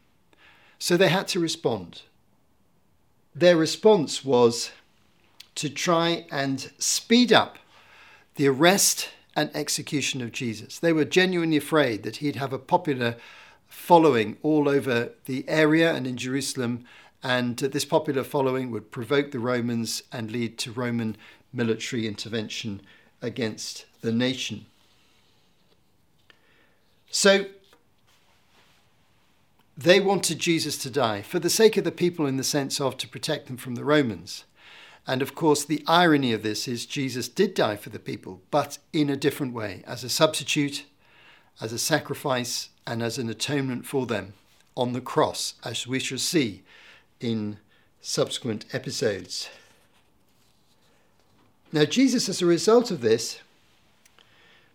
So 0.78 0.98
they 0.98 1.08
had 1.08 1.26
to 1.28 1.40
respond. 1.40 2.02
Their 3.34 3.56
response 3.56 4.22
was 4.22 4.70
to 5.54 5.70
try 5.70 6.26
and 6.30 6.70
speed 6.76 7.32
up 7.32 7.56
the 8.34 8.48
arrest 8.48 9.08
and 9.36 9.50
execution 9.54 10.20
of 10.20 10.32
Jesus. 10.32 10.78
They 10.78 10.92
were 10.92 11.04
genuinely 11.04 11.56
afraid 11.56 12.02
that 12.02 12.16
he'd 12.16 12.36
have 12.36 12.52
a 12.52 12.58
popular 12.58 13.16
following 13.68 14.36
all 14.42 14.68
over 14.68 15.10
the 15.26 15.48
area 15.48 15.94
and 15.94 16.06
in 16.06 16.16
Jerusalem, 16.16 16.84
and 17.22 17.56
this 17.56 17.84
popular 17.84 18.24
following 18.24 18.70
would 18.70 18.90
provoke 18.90 19.30
the 19.30 19.38
Romans 19.38 20.02
and 20.10 20.30
lead 20.30 20.58
to 20.58 20.72
Roman 20.72 21.16
military 21.52 22.06
intervention 22.06 22.80
against 23.22 23.86
the 24.00 24.12
nation. 24.12 24.66
So 27.10 27.46
they 29.76 30.00
wanted 30.00 30.38
Jesus 30.38 30.76
to 30.78 30.90
die 30.90 31.22
for 31.22 31.38
the 31.38 31.50
sake 31.50 31.76
of 31.76 31.84
the 31.84 31.92
people, 31.92 32.26
in 32.26 32.36
the 32.36 32.44
sense 32.44 32.80
of 32.80 32.96
to 32.98 33.08
protect 33.08 33.46
them 33.46 33.56
from 33.56 33.74
the 33.74 33.84
Romans. 33.84 34.44
And 35.06 35.22
of 35.22 35.34
course, 35.34 35.64
the 35.64 35.82
irony 35.86 36.32
of 36.32 36.42
this 36.42 36.68
is 36.68 36.86
Jesus 36.86 37.28
did 37.28 37.54
die 37.54 37.76
for 37.76 37.90
the 37.90 37.98
people, 37.98 38.42
but 38.50 38.78
in 38.92 39.10
a 39.10 39.16
different 39.16 39.52
way, 39.52 39.82
as 39.86 40.04
a 40.04 40.08
substitute, 40.08 40.84
as 41.60 41.72
a 41.72 41.78
sacrifice, 41.78 42.68
and 42.86 43.02
as 43.02 43.18
an 43.18 43.28
atonement 43.28 43.86
for 43.86 44.06
them 44.06 44.34
on 44.76 44.92
the 44.92 45.00
cross, 45.00 45.54
as 45.64 45.86
we 45.86 45.98
shall 45.98 46.18
see 46.18 46.62
in 47.20 47.58
subsequent 48.00 48.64
episodes. 48.72 49.48
Now, 51.72 51.84
Jesus, 51.84 52.28
as 52.28 52.42
a 52.42 52.46
result 52.46 52.90
of 52.90 53.00
this, 53.00 53.40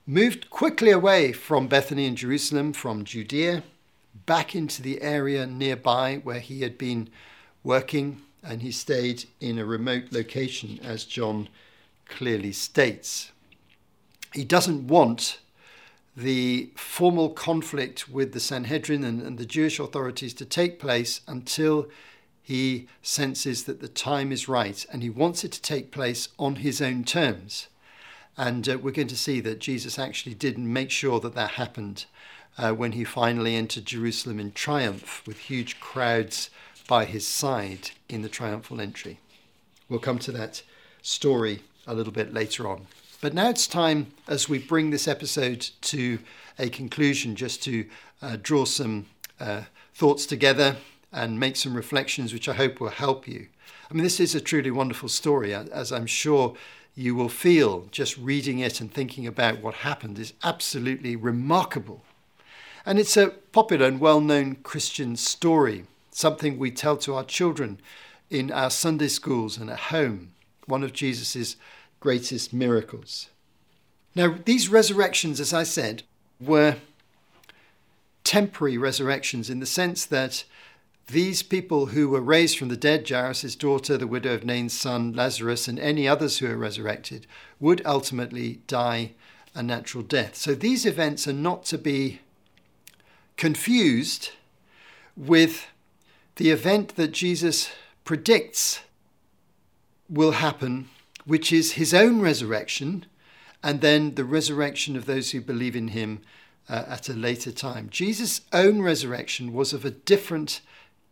moved 0.08 0.50
quickly 0.50 0.92
away 0.92 1.34
from 1.34 1.68
Bethany 1.68 2.06
and 2.06 2.16
Jerusalem, 2.16 2.72
from 2.72 3.04
Judea, 3.04 3.64
back 4.26 4.56
into 4.56 4.82
the 4.82 5.02
area 5.02 5.46
nearby 5.46 6.22
where 6.24 6.40
he 6.40 6.62
had 6.62 6.78
been 6.78 7.10
working, 7.64 8.22
and 8.46 8.62
he 8.62 8.72
stayed 8.72 9.26
in 9.40 9.58
a 9.58 9.66
remote 9.66 10.06
location, 10.12 10.80
as 10.84 11.04
John 11.04 11.50
clearly 12.08 12.52
states. 12.52 13.32
He 14.34 14.44
doesn't 14.44 14.88
want 14.88 15.40
the 16.16 16.70
formal 16.76 17.30
conflict 17.30 18.08
with 18.08 18.32
the 18.32 18.40
Sanhedrin 18.40 19.04
and, 19.04 19.22
and, 19.22 19.38
the 19.38 19.46
Jewish 19.46 19.80
authorities 19.80 20.34
to 20.36 20.46
take 20.46 20.80
place 20.80 21.20
until 21.28 21.88
he 22.42 22.88
senses 23.02 23.66
that 23.66 23.82
the 23.82 23.90
time 23.90 24.32
is 24.32 24.48
right 24.48 24.86
and 24.92 25.04
he 25.04 25.10
wants 25.10 25.44
it 25.44 25.52
to 25.52 25.62
take 25.62 25.92
place 25.92 26.30
on 26.40 26.58
his 26.58 26.82
own 26.82 27.04
terms. 27.04 27.68
And 28.38 28.68
uh, 28.70 28.78
we're 28.78 28.92
going 28.92 29.10
to 29.10 29.18
see 29.18 29.42
that 29.42 29.60
Jesus 29.60 30.00
actually 30.00 30.36
did 30.36 30.58
make 30.58 30.92
sure 30.92 31.20
that 31.20 31.36
that 31.36 31.52
happened 31.52 32.06
uh, 32.58 32.72
when 32.72 32.94
he 32.94 33.04
finally 33.04 33.56
entered 33.56 33.86
Jerusalem 33.86 34.40
in 34.40 34.54
triumph 34.54 35.22
with 35.28 35.40
huge 35.40 35.80
crowds 35.80 36.50
by 36.88 37.06
his 37.06 37.28
side 37.28 37.92
in 38.10 38.22
the 38.22 38.30
triumphal 38.30 38.82
entry. 38.82 39.20
We'll 39.90 40.00
come 40.00 40.20
to 40.20 40.32
that 40.34 40.64
story 41.02 41.62
a 41.88 41.94
little 41.94 42.14
bit 42.14 42.34
later 42.34 42.68
on. 42.68 42.88
But 43.22 43.34
now 43.34 43.50
it's 43.50 43.68
time, 43.68 44.08
as 44.28 44.50
we 44.50 44.60
bring 44.60 44.90
this 44.90 45.08
episode 45.08 45.70
to 45.82 46.20
a 46.60 46.70
conclusion, 46.70 47.36
just 47.36 47.64
to 47.64 47.86
uh, 48.22 48.38
draw 48.42 48.66
some 48.66 49.08
uh, 49.40 49.64
thoughts 49.94 50.26
together 50.26 50.78
and 51.12 51.40
make 51.40 51.56
some 51.56 51.76
reflections 51.76 52.34
which 52.34 52.50
I 52.50 52.54
hope 52.54 52.80
will 52.80 52.90
help 52.90 53.28
you. 53.28 53.48
I 53.90 53.94
mean, 53.94 54.04
this 54.04 54.20
is 54.20 54.36
a 54.36 54.42
truly 54.42 54.72
wonderful 54.72 55.10
story, 55.10 55.54
as 55.54 55.92
I'm 55.92 56.06
sure 56.06 56.56
you 56.96 57.14
will 57.14 57.30
feel 57.30 57.88
just 57.92 58.18
reading 58.18 58.60
it 58.60 58.82
and 58.82 58.92
thinking 58.92 59.28
about 59.28 59.62
what 59.62 59.76
happened 59.76 60.18
is 60.18 60.34
absolutely 60.44 61.16
remarkable. 61.16 62.04
And 62.86 63.00
it's 63.00 63.18
a 63.18 63.30
popular 63.30 63.88
and 63.88 64.00
well 64.00 64.22
known 64.22 64.56
Christian 64.56 65.16
story, 65.16 65.86
something 66.16 66.58
we 66.58 66.72
tell 66.72 66.96
to 66.96 67.14
our 67.14 67.26
children 67.26 67.78
in 68.30 68.50
our 68.50 68.70
Sunday 68.70 69.10
schools 69.10 69.58
and 69.58 69.70
at 69.70 69.92
home, 69.92 70.32
one 70.66 70.82
of 70.82 70.94
Jesus' 70.94 71.58
greatest 72.00 72.54
miracles. 72.54 73.28
Now, 74.16 74.38
these 74.46 74.70
resurrections, 74.70 75.42
as 75.42 75.54
I 75.54 75.64
said, 75.64 76.04
were 76.40 76.78
temporary 78.24 78.78
resurrections 78.78 79.50
in 79.50 79.60
the 79.60 79.66
sense 79.66 80.06
that 80.06 80.46
these 81.08 81.44
people 81.44 81.88
who 81.88 82.08
were 82.08 82.22
raised 82.22 82.58
from 82.58 82.70
the 82.70 82.78
dead, 82.78 83.08
Jairus' 83.08 83.56
daughter, 83.56 83.98
the 83.98 84.08
widow 84.08 84.34
of 84.34 84.46
Nain's 84.46 84.74
son, 84.74 85.12
Lazarus, 85.12 85.68
and 85.68 85.78
any 85.78 86.08
others 86.08 86.38
who 86.38 86.50
are 86.50 86.58
resurrected, 86.58 87.28
would 87.60 87.86
ultimately 87.86 88.62
die 88.68 89.12
a 89.54 89.62
natural 89.62 90.04
death. 90.04 90.36
So 90.38 90.56
these 90.56 90.86
events 90.86 91.28
are 91.28 91.34
not 91.34 91.66
to 91.66 91.78
be 91.78 92.22
confused 93.36 94.30
with 95.18 95.68
the 96.36 96.50
event 96.50 96.96
that 96.96 97.12
Jesus 97.12 97.70
predicts 98.04 98.82
will 100.10 100.32
happen, 100.32 100.90
which 101.26 101.52
is 101.52 101.74
his 101.74 101.94
own 101.94 102.22
resurrection, 102.22 103.06
and 103.64 103.82
then 103.82 104.16
the 104.16 104.26
resurrection 104.26 104.96
of 104.96 105.06
those 105.06 105.32
who 105.32 105.42
believe 105.42 105.76
in 105.76 105.90
him 105.90 106.22
uh, 106.70 106.84
at 106.88 107.10
a 107.10 107.14
later 107.14 107.52
time. 107.52 107.90
Jesus' 107.90 108.42
own 108.54 108.82
resurrection 108.82 109.54
was 109.54 109.74
of 109.74 109.86
a 109.86 109.92
different 109.92 110.62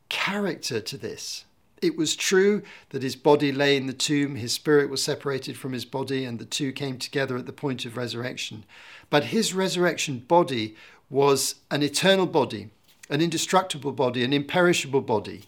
character 0.09 0.79
to 0.79 0.97
this. 0.97 1.45
It 1.81 1.97
was 1.97 2.15
true 2.15 2.61
that 2.89 3.03
his 3.03 3.15
body 3.15 3.51
lay 3.51 3.75
in 3.75 3.87
the 3.87 3.93
tomb, 3.93 4.35
his 4.35 4.53
spirit 4.53 4.89
was 4.89 5.03
separated 5.03 5.57
from 5.57 5.73
his 5.73 5.83
body, 5.83 6.23
and 6.23 6.39
the 6.39 6.45
two 6.45 6.71
came 6.71 6.97
together 6.97 7.35
at 7.37 7.45
the 7.45 7.51
point 7.51 7.85
of 7.85 7.97
resurrection. 7.97 8.63
But 9.09 9.25
his 9.25 9.53
resurrection 9.53 10.19
body 10.19 10.75
was 11.09 11.55
an 11.69 11.83
eternal 11.83 12.25
body, 12.25 12.69
an 13.09 13.21
indestructible 13.21 13.91
body, 13.91 14.23
an 14.23 14.33
imperishable 14.33 15.01
body. 15.01 15.43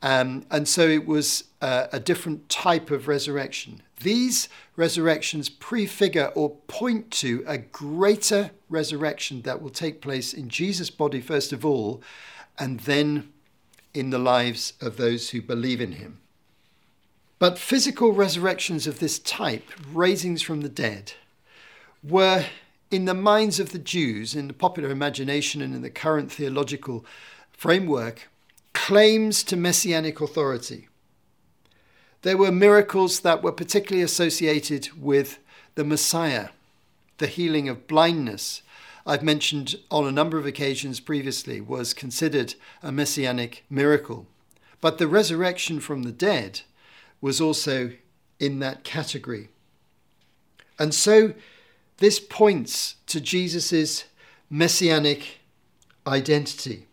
Um, 0.00 0.46
and 0.50 0.68
so 0.68 0.88
it 0.88 1.06
was 1.06 1.44
uh, 1.60 1.86
a 1.92 1.98
different 1.98 2.48
type 2.48 2.90
of 2.90 3.08
resurrection. 3.08 3.82
These 4.00 4.48
resurrections 4.76 5.48
prefigure 5.48 6.30
or 6.34 6.50
point 6.68 7.10
to 7.12 7.44
a 7.46 7.58
greater 7.58 8.52
resurrection 8.68 9.42
that 9.42 9.60
will 9.60 9.70
take 9.70 10.00
place 10.00 10.32
in 10.32 10.48
Jesus' 10.48 10.90
body, 10.90 11.20
first 11.20 11.52
of 11.52 11.64
all, 11.66 12.00
and 12.58 12.80
then 12.80 13.32
in 13.92 14.10
the 14.10 14.18
lives 14.18 14.74
of 14.80 14.96
those 14.96 15.30
who 15.30 15.42
believe 15.42 15.80
in 15.80 15.92
him. 15.92 16.20
But 17.40 17.58
physical 17.58 18.12
resurrections 18.12 18.86
of 18.86 18.98
this 18.98 19.18
type, 19.18 19.64
raisings 19.92 20.42
from 20.42 20.60
the 20.60 20.68
dead, 20.68 21.12
were 22.02 22.46
in 22.90 23.04
the 23.04 23.14
minds 23.14 23.60
of 23.60 23.72
the 23.72 23.78
Jews, 23.78 24.34
in 24.34 24.48
the 24.48 24.54
popular 24.54 24.90
imagination 24.90 25.60
and 25.60 25.74
in 25.74 25.82
the 25.82 25.90
current 25.90 26.32
theological 26.32 27.04
framework, 27.52 28.28
claims 28.72 29.42
to 29.44 29.56
messianic 29.56 30.20
authority. 30.20 30.88
There 32.22 32.36
were 32.36 32.52
miracles 32.52 33.20
that 33.20 33.42
were 33.42 33.52
particularly 33.52 34.02
associated 34.02 34.90
with 35.00 35.38
the 35.74 35.84
Messiah, 35.84 36.48
the 37.18 37.26
healing 37.26 37.68
of 37.68 37.86
blindness, 37.86 38.62
I've 39.08 39.22
mentioned 39.22 39.76
on 39.90 40.06
a 40.06 40.12
number 40.12 40.36
of 40.36 40.44
occasions 40.44 41.00
previously, 41.00 41.62
was 41.62 41.94
considered 41.94 42.54
a 42.82 42.92
messianic 42.92 43.64
miracle. 43.70 44.26
But 44.82 44.98
the 44.98 45.08
resurrection 45.08 45.80
from 45.80 46.02
the 46.02 46.12
dead 46.12 46.60
was 47.22 47.40
also 47.40 47.92
in 48.38 48.58
that 48.58 48.84
category. 48.84 49.48
And 50.78 50.94
so 50.94 51.32
this 51.98 52.18
points 52.18 52.96
to 53.06 53.20
Jesus' 53.20 54.04
messianic 54.50 55.40
identity. 56.06 56.86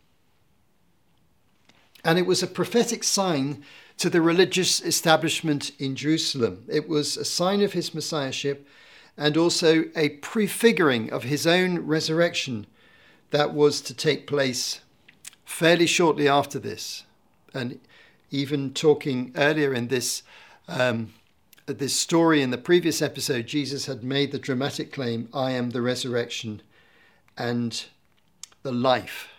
And 2.04 2.20
it 2.20 2.26
was 2.26 2.44
a 2.44 2.48
prophetic 2.48 3.04
sign 3.04 3.64
to 3.98 4.10
the 4.10 4.22
religious 4.22 4.82
establishment 4.82 5.72
in 5.80 5.96
Jerusalem. 5.96 6.66
It 6.68 6.88
was 6.90 7.18
a 7.18 7.26
sign 7.26 7.62
of 7.62 7.74
his 7.74 7.94
messiahship 7.94 8.68
and 9.18 9.38
also 9.38 9.86
a 9.96 10.10
prefiguring 10.10 11.12
of 11.12 11.24
his 11.24 11.48
own 11.48 11.80
resurrection 11.80 12.68
that 13.32 13.54
was 13.54 13.82
to 13.82 13.94
take 13.94 14.28
place 14.28 14.82
fairly 15.46 15.88
shortly 15.88 16.28
after 16.28 16.60
this. 16.60 17.04
And 17.54 17.80
even 18.30 18.74
talking 18.74 19.32
earlier 19.36 19.74
in 19.74 19.88
this, 19.88 20.24
um, 20.68 21.14
this 21.74 21.96
story 21.96 22.42
in 22.42 22.52
the 22.52 22.58
previous 22.58 23.02
episode, 23.02 23.48
Jesus 23.48 23.88
had 23.88 24.04
made 24.04 24.32
the 24.32 24.40
dramatic 24.40 24.92
claim, 24.92 25.30
I 25.34 25.52
am 25.52 25.72
the 25.72 25.82
resurrection 25.82 26.62
and 27.38 27.86
the 28.64 28.72
life. 28.72 29.30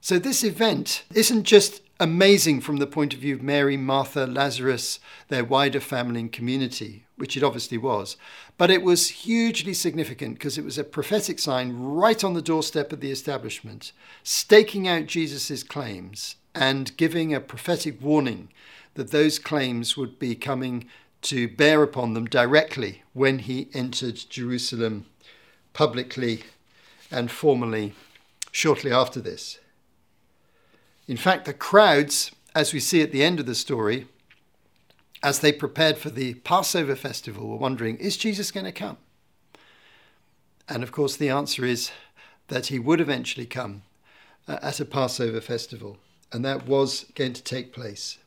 So 0.00 0.18
this 0.18 0.42
event 0.44 1.04
isn't 1.14 1.44
just 1.44 1.82
amazing 2.00 2.60
from 2.60 2.78
the 2.78 2.86
point 2.86 3.14
of 3.14 3.20
view 3.20 3.34
of 3.34 3.42
Mary, 3.42 3.76
Martha, 3.76 4.26
Lazarus, 4.26 4.98
their 5.28 5.44
wider 5.44 5.80
family 5.80 6.20
and 6.20 6.32
community, 6.32 7.06
which 7.16 7.36
it 7.36 7.42
obviously 7.42 7.78
was. 7.78 8.16
But 8.58 8.70
it 8.70 8.82
was 8.82 9.08
hugely 9.10 9.74
significant 9.74 10.34
because 10.34 10.58
it 10.58 10.64
was 10.64 10.78
a 10.78 10.84
prophetic 10.84 11.38
sign 11.38 11.72
right 11.78 12.22
on 12.24 12.34
the 12.34 12.42
doorstep 12.42 12.92
of 12.92 13.00
the 13.00 13.10
establishment, 13.10 13.92
staking 14.22 14.88
out 14.88 15.06
Jesus' 15.06 15.62
claims 15.62 16.36
and 16.54 16.96
giving 16.96 17.34
a 17.34 17.40
prophetic 17.40 18.02
warning 18.02 18.48
that 18.94 19.10
those 19.10 19.38
claims 19.38 19.96
would 19.96 20.18
be 20.18 20.34
coming 20.34 20.86
to 21.24 21.48
bear 21.48 21.82
upon 21.82 22.14
them 22.14 22.26
directly 22.26 23.02
when 23.12 23.40
he 23.40 23.68
entered 23.74 24.24
Jerusalem 24.28 25.06
publicly 25.72 26.44
and 27.10 27.30
formally 27.30 27.94
shortly 28.52 28.92
after 28.92 29.20
this. 29.20 29.58
In 31.06 31.16
fact, 31.16 31.44
the 31.44 31.54
crowds, 31.54 32.30
as 32.54 32.72
we 32.72 32.80
see 32.80 33.02
at 33.02 33.12
the 33.12 33.24
end 33.24 33.40
of 33.40 33.46
the 33.46 33.54
story, 33.54 34.06
as 35.22 35.40
they 35.40 35.52
prepared 35.52 35.96
for 35.96 36.10
the 36.10 36.34
Passover 36.34 36.94
festival, 36.94 37.48
were 37.48 37.56
wondering, 37.56 37.96
is 37.96 38.16
Jesus 38.16 38.50
going 38.50 38.66
to 38.66 38.72
come? 38.72 38.98
And 40.68 40.82
of 40.82 40.92
course, 40.92 41.16
the 41.16 41.30
answer 41.30 41.64
is 41.64 41.90
that 42.48 42.66
he 42.66 42.78
would 42.78 43.00
eventually 43.00 43.46
come 43.46 43.82
uh, 44.46 44.58
at 44.62 44.80
a 44.80 44.84
Passover 44.84 45.40
festival, 45.40 45.98
and 46.32 46.44
that 46.44 46.66
was 46.66 47.06
going 47.14 47.32
to 47.32 47.42
take 47.42 47.72
place. 47.72 48.18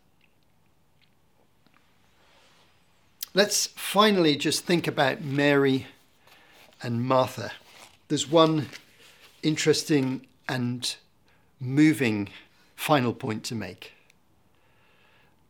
Let's 3.38 3.68
finally 3.68 4.36
just 4.36 4.66
think 4.66 4.88
about 4.88 5.22
Mary 5.22 5.86
and 6.82 7.06
Martha. 7.06 7.52
There's 8.08 8.28
one 8.28 8.70
interesting 9.44 10.26
and 10.50 10.96
moving 11.60 12.30
final 12.76 13.14
point 13.14 13.44
to 13.44 13.54
make. 13.54 13.94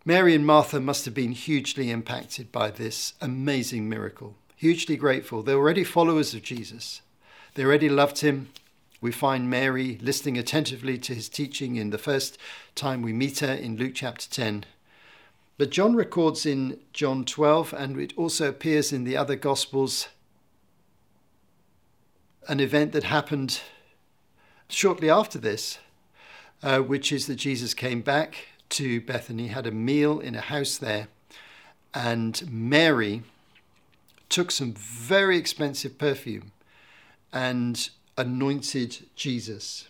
Mary 0.04 0.36
and 0.36 0.46
Martha 0.46 0.82
must 0.82 1.06
have 1.06 1.14
been 1.14 1.32
hugely 1.32 1.90
impacted 1.90 2.52
by 2.52 2.72
this 2.72 3.14
amazing 3.22 3.88
miracle, 3.88 4.36
hugely 4.58 4.98
grateful. 4.98 5.42
They're 5.42 5.56
already 5.56 5.86
followers 5.86 6.34
of 6.34 6.44
Jesus, 6.44 7.02
they 7.54 7.64
already 7.64 7.88
loved 7.88 8.20
him. 8.20 8.50
We 9.00 9.14
find 9.14 9.50
Mary 9.50 9.98
listening 10.02 10.38
attentively 10.38 10.98
to 10.98 11.16
his 11.16 11.30
teaching 11.30 11.78
in 11.78 11.92
the 11.92 11.98
first 11.98 12.38
time 12.76 13.02
we 13.02 13.14
meet 13.14 13.40
her 13.40 13.54
in 13.54 13.78
Luke 13.78 13.94
chapter 13.96 14.30
10. 14.30 14.66
But 15.58 15.72
John 15.72 15.96
records 15.96 16.46
in 16.46 16.80
John 16.94 17.26
12, 17.26 17.74
and 17.74 18.00
it 18.00 18.14
also 18.16 18.48
appears 18.48 18.94
in 18.94 19.06
the 19.06 19.18
other 19.18 19.36
Gospels, 19.36 20.08
an 22.48 22.60
event 22.60 22.92
that 22.92 23.06
happened 23.06 23.62
shortly 24.70 25.10
after 25.10 25.40
this, 25.40 25.80
uh, 26.62 26.80
which 26.80 27.12
is 27.12 27.26
that 27.26 27.36
Jesus 27.38 27.74
came 27.74 28.02
back 28.02 28.50
to 28.70 29.02
Bethany, 29.02 29.48
had 29.48 29.66
a 29.66 29.72
meal 29.72 30.20
in 30.20 30.36
a 30.36 30.42
house 30.42 30.78
there, 30.78 31.08
and 31.92 32.48
Mary 32.52 33.24
took 34.30 34.52
some 34.52 34.74
very 34.74 35.38
expensive 35.38 35.98
perfume 35.98 36.52
and 37.34 37.90
anointed 38.16 39.08
Jesus. 39.16 39.90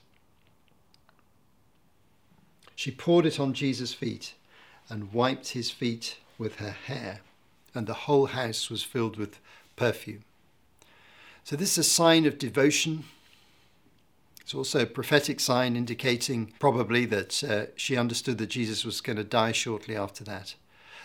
She 2.73 2.91
poured 2.91 3.25
it 3.25 3.38
on 3.38 3.53
Jesus' 3.53 3.93
feet 3.93 4.34
and 4.89 5.13
wiped 5.13 5.50
his 5.50 5.69
feet 5.69 6.17
with 6.38 6.58
her 6.58 6.71
hair, 6.71 7.21
and 7.73 7.88
the 7.88 7.93
whole 7.93 8.28
house 8.28 8.69
was 8.69 8.84
filled 8.84 9.17
with 9.17 9.39
perfume. 9.76 10.23
So, 11.43 11.56
this 11.56 11.73
is 11.73 11.78
a 11.80 11.89
sign 11.89 12.26
of 12.26 12.38
devotion 12.38 13.06
it's 14.47 14.56
also 14.56 14.84
a 14.84 14.86
prophetic 14.86 15.41
sign 15.41 15.76
indicating 15.76 16.54
probably 16.58 17.04
that 17.08 17.43
uh, 17.43 17.65
she 17.76 17.97
understood 17.97 18.38
that 18.38 18.47
Jesus 18.47 18.86
was 18.86 19.02
going 19.02 19.17
to 19.17 19.23
die 19.26 19.52
shortly 19.52 19.93
after 19.93 20.23
that. 20.23 20.56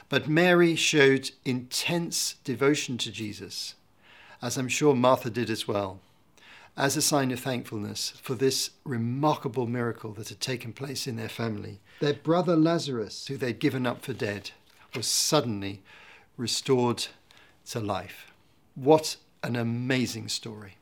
But 0.08 0.28
Mary 0.28 0.76
showed 0.76 1.32
intense 1.44 2.36
devotion 2.44 2.98
to 2.98 3.10
Jesus, 3.10 3.74
as 4.40 4.56
I'm 4.56 4.68
sure 4.68 4.94
Martha 4.94 5.28
did 5.28 5.50
as 5.50 5.66
well, 5.66 5.98
as 6.76 6.96
a 6.96 7.02
sign 7.02 7.30
of 7.30 7.40
thankfulness 7.40 8.10
for 8.22 8.34
this 8.34 8.70
remarkable 8.84 9.66
miracle 9.66 10.12
that 10.12 10.28
had 10.28 10.40
taken 10.40 10.72
place 10.72 11.06
in 11.06 11.16
their 11.16 11.28
family. 11.28 11.80
Their 12.00 12.14
brother 12.14 12.56
Lazarus, 12.56 13.26
who 13.26 13.36
they'd 13.36 13.58
given 13.58 13.86
up 13.86 14.02
for 14.02 14.12
dead, 14.12 14.52
was 14.94 15.06
suddenly 15.06 15.82
restored 16.36 17.06
to 17.66 17.80
life. 17.80 18.32
What 18.74 19.16
an 19.42 19.56
amazing 19.56 20.28
story. 20.28 20.76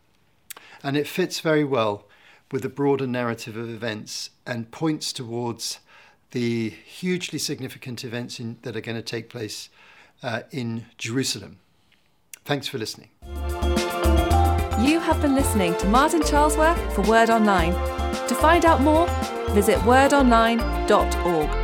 And 0.82 0.96
it 0.96 1.08
fits 1.08 1.40
very 1.40 1.64
well 1.64 2.06
with 2.52 2.64
a 2.64 2.68
broader 2.68 3.06
narrative 3.06 3.56
of 3.56 3.68
events 3.68 4.30
and 4.46 4.70
points 4.70 5.12
towards 5.12 5.80
the 6.30 6.70
hugely 6.70 7.38
significant 7.38 8.04
events 8.04 8.38
in, 8.38 8.58
that 8.62 8.76
are 8.76 8.80
going 8.80 8.96
to 8.96 9.02
take 9.02 9.28
place 9.28 9.68
uh, 10.22 10.42
in 10.50 10.86
Jerusalem. 10.96 11.58
Thanks 12.44 12.68
for 12.68 12.78
listening. 12.78 13.10
You 14.90 14.98
have 14.98 15.22
been 15.22 15.36
listening 15.36 15.76
to 15.76 15.86
Martin 15.86 16.20
Charlesworth 16.20 16.92
for 16.92 17.02
Word 17.02 17.30
Online. 17.30 17.74
To 18.26 18.34
find 18.34 18.64
out 18.64 18.80
more, 18.80 19.06
visit 19.50 19.78
wordonline.org. 19.82 21.59